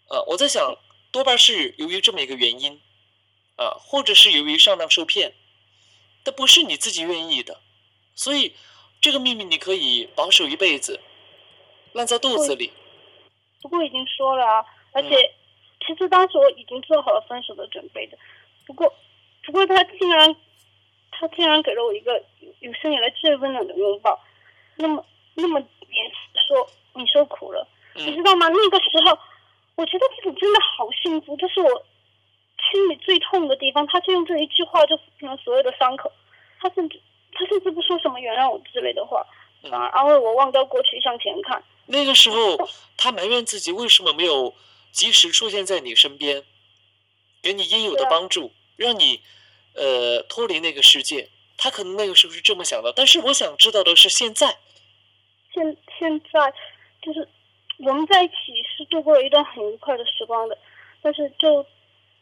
[0.09, 0.77] 呃，我在想，
[1.11, 2.81] 多半是由于这么一个原因，
[3.55, 5.35] 啊，或者是由于上当受骗，
[6.23, 7.61] 但不是你自己愿意的，
[8.15, 8.55] 所以
[8.99, 10.99] 这个秘密你可以保守一辈子，
[11.93, 12.73] 烂在肚子里。
[13.61, 15.33] 不过已经说了啊，而且
[15.85, 18.17] 其实当时我已经做好了分手的准备的，
[18.65, 18.91] 不过，
[19.43, 20.35] 不过他竟然。
[21.17, 22.21] 他竟然给了我一个
[22.59, 24.19] 有生以来最温暖的拥抱，
[24.75, 25.05] 那么
[25.35, 26.11] 那么严
[26.47, 28.49] 说你受苦了，你知道吗？
[28.49, 29.17] 那个时候，
[29.75, 31.85] 我觉得自己真的好幸福，这是我
[32.71, 33.87] 心里最痛的地方。
[33.87, 36.11] 他就用这一句话就抚平了所有的伤口，
[36.59, 36.99] 他甚至
[37.31, 39.25] 他甚至不说什么原谅我之类的话，
[39.63, 41.63] 反而安慰我忘掉过去向前看。
[41.85, 44.53] 那个时候，他埋怨自己为什么没有
[44.91, 46.43] 及时出现在你身边，
[47.41, 49.21] 给你应有的帮助，让你。
[49.75, 52.93] 呃，脱离那个世界，他可能那个时候是这么想的。
[52.95, 54.57] 但是我想知道的是，现在，
[55.53, 56.53] 现现在
[57.01, 57.27] 就是
[57.79, 58.33] 我们在一起
[58.77, 60.57] 是度过了一段很愉快的时光的。
[61.01, 61.63] 但是就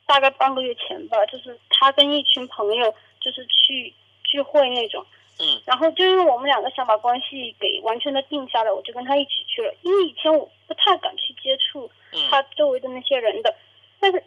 [0.05, 3.93] 大概半个月前吧，就是他跟一群朋友就是去
[4.23, 5.05] 聚会那种，
[5.39, 9.73] 嗯，然后就因为我们两个想把关系给完全的定下来，我就跟他一起去了。
[9.83, 11.89] 因为以前我不太敢去接触
[12.29, 13.55] 他周围的那些人的，
[14.01, 14.23] 但是，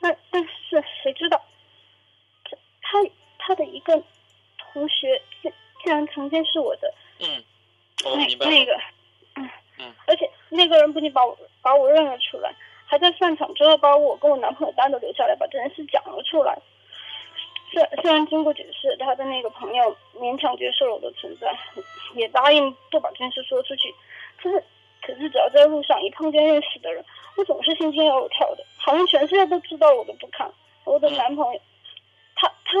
[0.00, 1.44] 但但是谁知道？
[2.84, 2.98] 他
[3.38, 4.00] 他的一个
[4.58, 5.50] 同学竟
[5.82, 7.42] 竟然曾经是我的，嗯，
[8.04, 8.78] 那那个，
[9.36, 12.54] 嗯嗯，而且那个人不仅把我把我认了出来，
[12.86, 16.56] 还在散场之后把我跟我男朋友单独留下来，把这件事讲了出来。
[17.72, 21.58] 虽虽然经过解释，他的那个朋友勉强接受了我的存在，
[22.14, 23.92] 也答应不把这件事说出去。
[24.40, 24.62] 可是
[25.02, 27.04] 可是只要在路上一碰见认识的人，
[27.36, 30.50] 我总是心惊肉跳的，好像全世界都知道我的不堪。
[30.84, 31.60] 我的男朋友。
[32.36, 32.72] 他他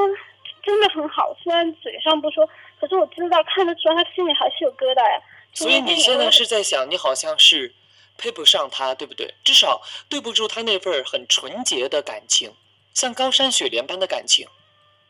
[0.62, 2.48] 真的很好，虽然嘴上不说，
[2.80, 5.20] 可是我知道看得出来，他心里还是有疙瘩呀。
[5.52, 7.74] 所以你现在是在想，你好像是
[8.18, 9.34] 配不上他，对不对？
[9.44, 12.54] 至少对不住他那份很纯洁的感情，
[12.92, 14.48] 像高山雪莲般的感情。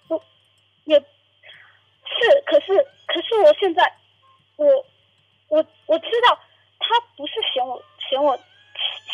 [0.09, 0.23] 我
[0.85, 3.97] 也是，可是可是我现在，
[4.57, 4.67] 我
[5.49, 6.39] 我我知道
[6.79, 8.39] 他不是嫌我嫌我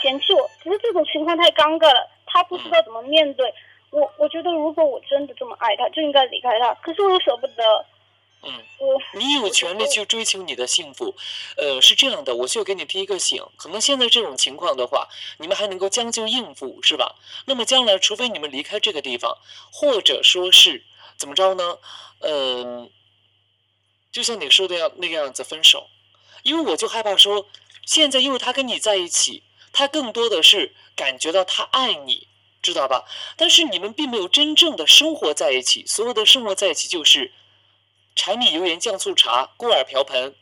[0.03, 3.55] 嫌弃我，只是这种情况太尴尬了，他不知道怎么面对。
[3.91, 6.75] 我我觉得，如果我真的这么爱他，就应该离开他。
[6.75, 7.87] 可是我又舍不得。
[8.43, 11.15] 嗯，我你有权利去追求你的幸福。
[11.59, 17.17] 呃，是这样的，我就给你提一个醒，可能现在这种情况的话，你们还能够将就应付，是吧？
[17.45, 19.37] 那么将来，除非你们离开这个地方，
[19.71, 20.85] 或者说是
[21.19, 21.77] 怎么着呢？
[22.21, 22.91] 嗯，
[24.11, 25.89] 就像你说的样那个样子分手，
[26.43, 27.47] 因为我就害怕说，
[27.85, 32.27] 现在因为他跟你在一起，他更多的是感觉到他爱你。
[32.63, 33.05] 知道吧？
[33.37, 37.33] 但是你们并没有真正的生活在一起，所有的生活在一起就是
[38.15, 40.35] 柴米油盐酱醋茶、锅碗瓢盆。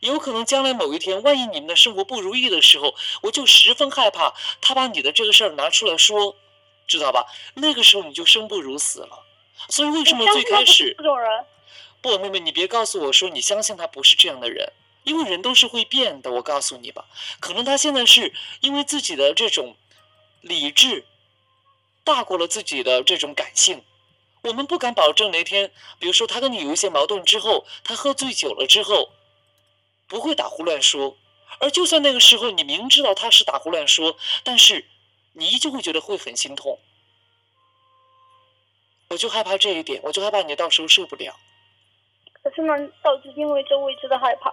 [0.00, 6.36] 有可能将来某一天，万一你们的生活不如意的时候，我就十分害怕他把你的这个事儿拿出来说，
[6.86, 7.26] 知道吧？
[7.54, 9.24] 那个时候你就生不如死了。
[9.68, 11.44] 所以为什么最开始这种人？
[12.00, 14.72] 不，妹妹，你别告诉我说你相信他不是这样的人，
[15.02, 16.30] 因为人都是会变的。
[16.30, 17.06] 我告诉你吧，
[17.40, 19.76] 可能他现在是因为自己的这种
[20.42, 21.04] 理智
[22.08, 23.84] 大过了自己的这种感性。
[24.42, 29.10] 我们不敢保证哪天，比如说他跟你有一些矛盾之后，他喝醉酒了之后。
[30.10, 31.18] 不会打胡乱说，
[31.60, 34.86] 而就算那个时候你明知道他是打胡乱说，但是
[35.34, 36.78] 你依旧会觉得会很心痛。
[39.10, 41.36] 我就害怕这一点，我就害怕你到时候受不了。
[42.42, 44.50] 可是难道是因为这未知的害怕，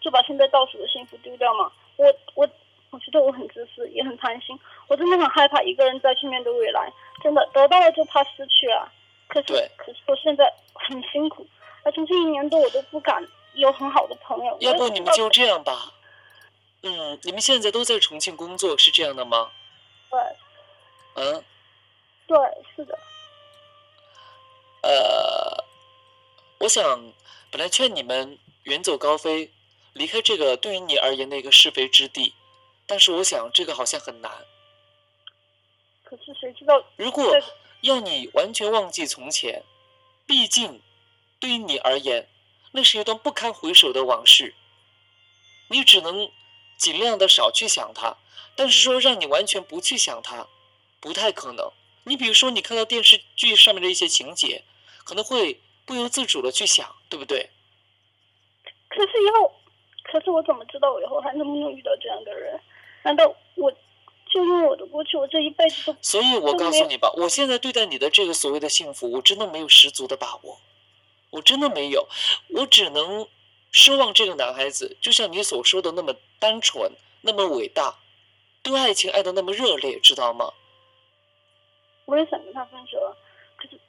[0.00, 1.70] 就把现在倒数的幸福丢掉吗？
[1.96, 2.48] 我我
[2.94, 4.58] 我觉得我很自私，也很贪心。
[4.86, 6.92] 我真的很害怕一个人再去面对未来，
[7.22, 8.86] 真的得到了就怕失去啊。
[9.26, 11.46] 可是可是我现在很辛苦，
[11.82, 13.26] 而且这一年多我都不敢。
[13.56, 15.92] 有很好的朋友，要不你们就这样吧。
[16.82, 19.52] 嗯，你们现在都在重庆工作，是这样的吗？
[20.10, 20.20] 对。
[21.14, 21.44] 嗯。
[22.26, 22.36] 对，
[22.74, 22.98] 是的。
[24.82, 25.64] 呃，
[26.58, 27.12] 我想
[27.52, 29.52] 本来劝你们远走高飞，
[29.92, 32.34] 离开这个对于你而言的一个是非之地，
[32.86, 34.30] 但是我想这个好像很难。
[36.04, 36.84] 可是谁知道？
[36.96, 37.36] 如果
[37.80, 39.62] 要你完全忘记从前，
[40.26, 40.80] 毕竟
[41.38, 42.28] 对于你而言。
[42.76, 44.52] 那是一段不堪回首的往事，
[45.68, 46.28] 你只能
[46.76, 48.16] 尽量的少去想它。
[48.56, 50.48] 但是说让你完全不去想它，
[50.98, 51.70] 不太可能。
[52.02, 54.64] 你比如说，你看到电视剧上面的一些情节，
[55.04, 57.50] 可能会不由自主的去想，对不对？
[58.88, 59.54] 可是以后，
[60.02, 62.60] 可是我怎么知道我以后还能不能遇到这样的人？
[63.04, 65.96] 难道我就因为我的过去，我这一辈子都……
[66.02, 70.58] 所以我告诉你吧，我现在对待你的这个所谓的幸福，我真的没有十足的把握。
[71.30, 72.08] 我真的没有，
[72.48, 73.28] 我只能
[73.72, 76.92] 奢望这个男孩子就像你所说的那么单纯，
[77.22, 77.96] 那么伟大，
[78.62, 80.52] 对爱情爱的那么热烈，知道吗？
[82.06, 82.98] 我也想跟他分手，
[83.56, 83.80] 可是，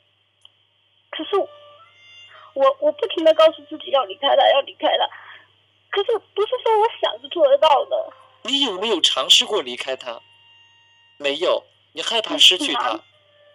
[1.11, 1.35] 可是，
[2.53, 5.07] 我我不停的告诉自己要离开他，要离开他，
[5.91, 8.13] 可是不是说我想是做得到的。
[8.45, 10.21] 你有没有尝试过离开他？
[11.17, 12.91] 没有，你害怕失去他。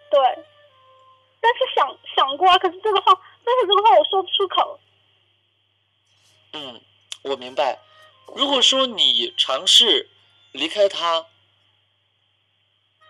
[0.09, 0.19] 对，
[1.39, 3.13] 但是想想过啊，可是这个话。
[3.43, 4.79] 但是这个话我说不出口。
[6.53, 6.81] 嗯，
[7.21, 7.79] 我明白。
[8.35, 10.09] 如果说你尝试
[10.51, 11.25] 离开他，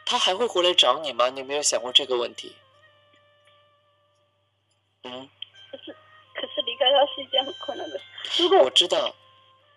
[0.06, 1.30] 他还会回来找你吗？
[1.30, 2.56] 你有没有想过这个问题？
[5.04, 5.30] 嗯。
[5.72, 5.96] 可是，
[6.34, 8.44] 可是离开他是一件很困难的事。
[8.44, 9.16] 如果我知道。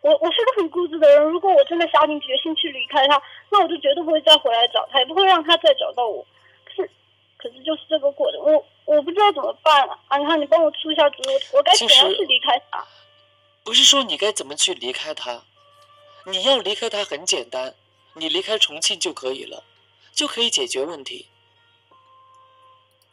[0.04, 1.24] 我我是个很固执的人。
[1.24, 6.22] 如果我真的下定决心去离开他，那我就绝对不会再回来找他，也不会让他再找到我。
[6.66, 6.90] 可是，
[7.38, 8.64] 可是就是这个过程，我。
[8.86, 12.86] 我不知道怎么办了，安康，你帮我出一下主意，我该怎样去离开他？
[13.64, 15.42] 不是说你该怎么去离开他，
[16.26, 17.74] 你要离开他很简单，
[18.12, 19.64] 你离开重庆就可以了，
[20.12, 21.28] 就可以解决问题，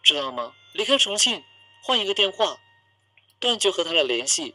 [0.03, 0.51] 知道吗？
[0.73, 1.41] 离开重庆，
[1.81, 2.57] 换一个电话，
[3.39, 4.53] 断绝和他的联系，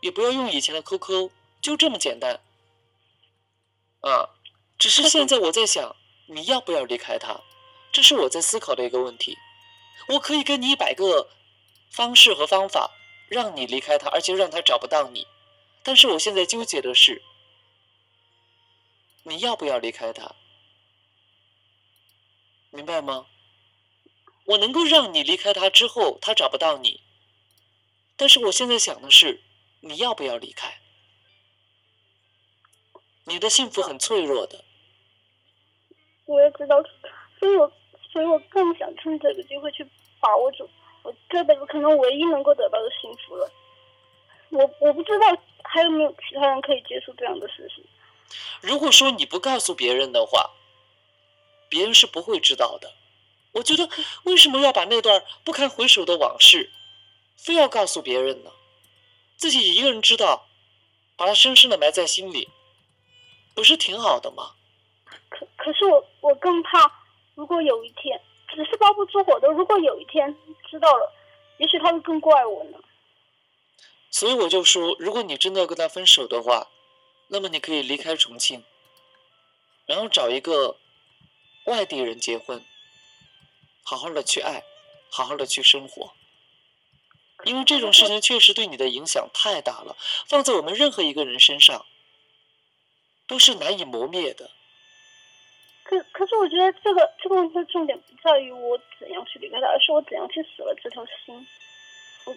[0.00, 1.30] 也不要用以前的 QQ，
[1.60, 2.40] 就这么简单。
[4.00, 4.30] 啊，
[4.78, 5.96] 只是现在我在想，
[6.26, 7.40] 你要不要离开他？
[7.90, 9.36] 这是我在思考的一个问题。
[10.08, 11.28] 我可以给你一百个
[11.90, 12.90] 方式和方法，
[13.28, 15.26] 让你离开他，而且让他找不到你。
[15.82, 17.22] 但是我现在纠结的是，
[19.24, 20.34] 你要不要离开他？
[22.70, 23.26] 明白吗？
[24.44, 27.00] 我能够让你离开他之后，他找不到你。
[28.16, 29.42] 但是我现在想的是，
[29.80, 30.78] 你要不要离开？
[33.24, 34.64] 你的幸福很脆弱的。
[36.26, 36.82] 我也知道，
[37.38, 37.72] 所以我。
[38.10, 39.86] 所以我更想趁这个机会去
[40.18, 40.68] 把握住
[41.02, 43.52] 我这辈子可能唯一能够得到的幸福了。
[44.48, 45.26] 我我不知道
[45.62, 47.84] 还有没有其他人可以接受这样的事实。
[48.62, 50.52] 如果说你不告诉别人的话，
[51.68, 52.94] 别人是不会知道的。
[53.52, 53.88] 我觉得
[54.24, 56.70] 为什么要把那段不堪回首的往事，
[57.36, 58.50] 非要告诉别人呢？
[59.38, 60.46] 自己一个人知道，
[61.16, 62.48] 把它深深的埋在心里，
[63.54, 64.56] 不是挺好的吗？
[65.30, 66.92] 可可是我我更怕。
[67.36, 69.46] 如果有一天，只是包不住火的。
[69.48, 70.36] 如果有一天
[70.68, 71.14] 知道了，
[71.58, 72.78] 也许他会更怪我呢。
[74.10, 76.66] 所以我就说，如果你真的要跟他分手的话，
[77.28, 78.64] 那么你可以离开重庆，
[79.86, 80.76] 然后找一个
[81.66, 82.64] 外地人结婚，
[83.84, 84.64] 好好的去爱，
[85.08, 86.12] 好好的去生活。
[87.44, 91.86] 因为这种事情确实对你的影响太大了，放在我们任何一个人身上，
[93.26, 94.50] 都是难以磨灭的。
[95.84, 101.46] 可可是，我觉得这个这个问题的重点不在于我怎样去离开他，而是我怎样去死了这条心。
[102.26, 102.36] 我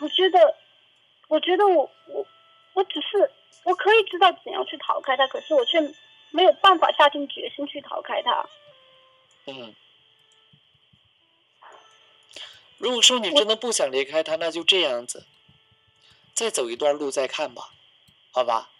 [0.00, 0.56] 我觉得，
[1.28, 2.26] 我觉得我我
[2.72, 3.30] 我只是
[3.64, 5.80] 我可以知道怎样去逃开他，可是我却
[6.30, 8.48] 没有办法下定决心去逃开他。
[9.46, 9.74] 嗯。
[12.78, 15.26] 如果说你真的不想离开他，那就这样子，
[16.32, 17.74] 再走一段路再看吧，
[18.30, 18.70] 好吧？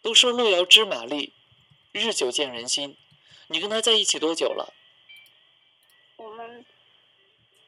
[0.00, 1.32] 都说路遥知马力，
[1.92, 2.96] 日久见人心。
[3.48, 4.72] 你跟他在一起多久了？
[6.16, 6.64] 我们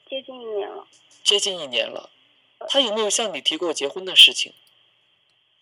[0.08, 0.86] 接近一年了。
[1.22, 2.10] 接近一年了，
[2.68, 4.52] 他有没有向你提过结婚的事情？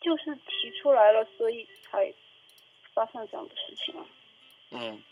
[0.01, 2.13] 就是提出来了，所以才
[2.93, 4.07] 发生这样的事情啊。
[4.71, 5.03] 嗯。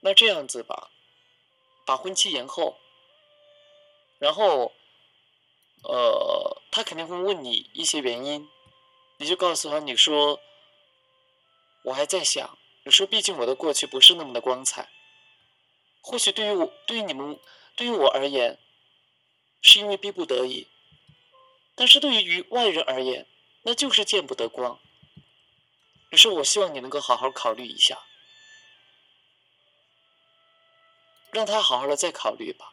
[0.00, 0.90] 那这样子吧，
[1.84, 2.78] 把婚期延后，
[4.18, 4.72] 然后，
[5.84, 8.48] 呃，他肯定会问你一些原因，
[9.18, 10.40] 你就告诉他，你说，
[11.82, 14.88] 我还在想，你说，毕竟我的过去不是那么的光彩，
[16.00, 17.38] 或许对于我，对于你们，
[17.76, 18.58] 对于我而言，
[19.60, 20.66] 是因为逼不得已，
[21.74, 23.26] 但是对于外人而言，
[23.62, 24.80] 那就是见不得光。
[26.10, 28.06] 你说，我希望你能够好好考虑一下。
[31.32, 32.72] 让他好好的再考虑吧。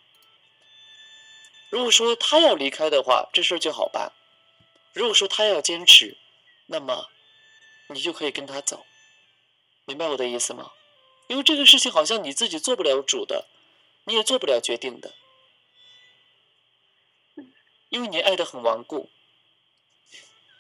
[1.70, 4.12] 如果说他要离开的话，这事儿就好办；
[4.94, 6.18] 如果说他要坚持，
[6.68, 7.10] 那么
[7.90, 8.86] 你就可以跟他走，
[9.86, 10.72] 明白我的意思吗？
[11.28, 13.48] 因为这个事情好像你自己做不了主的，
[14.06, 15.14] 你也做不了决定的，
[17.90, 19.10] 因为你爱的很顽固，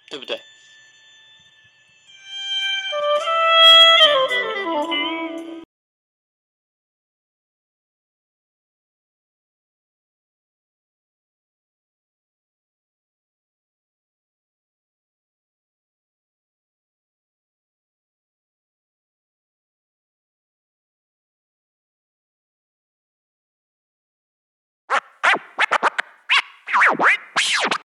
[0.09, 0.41] 对不对？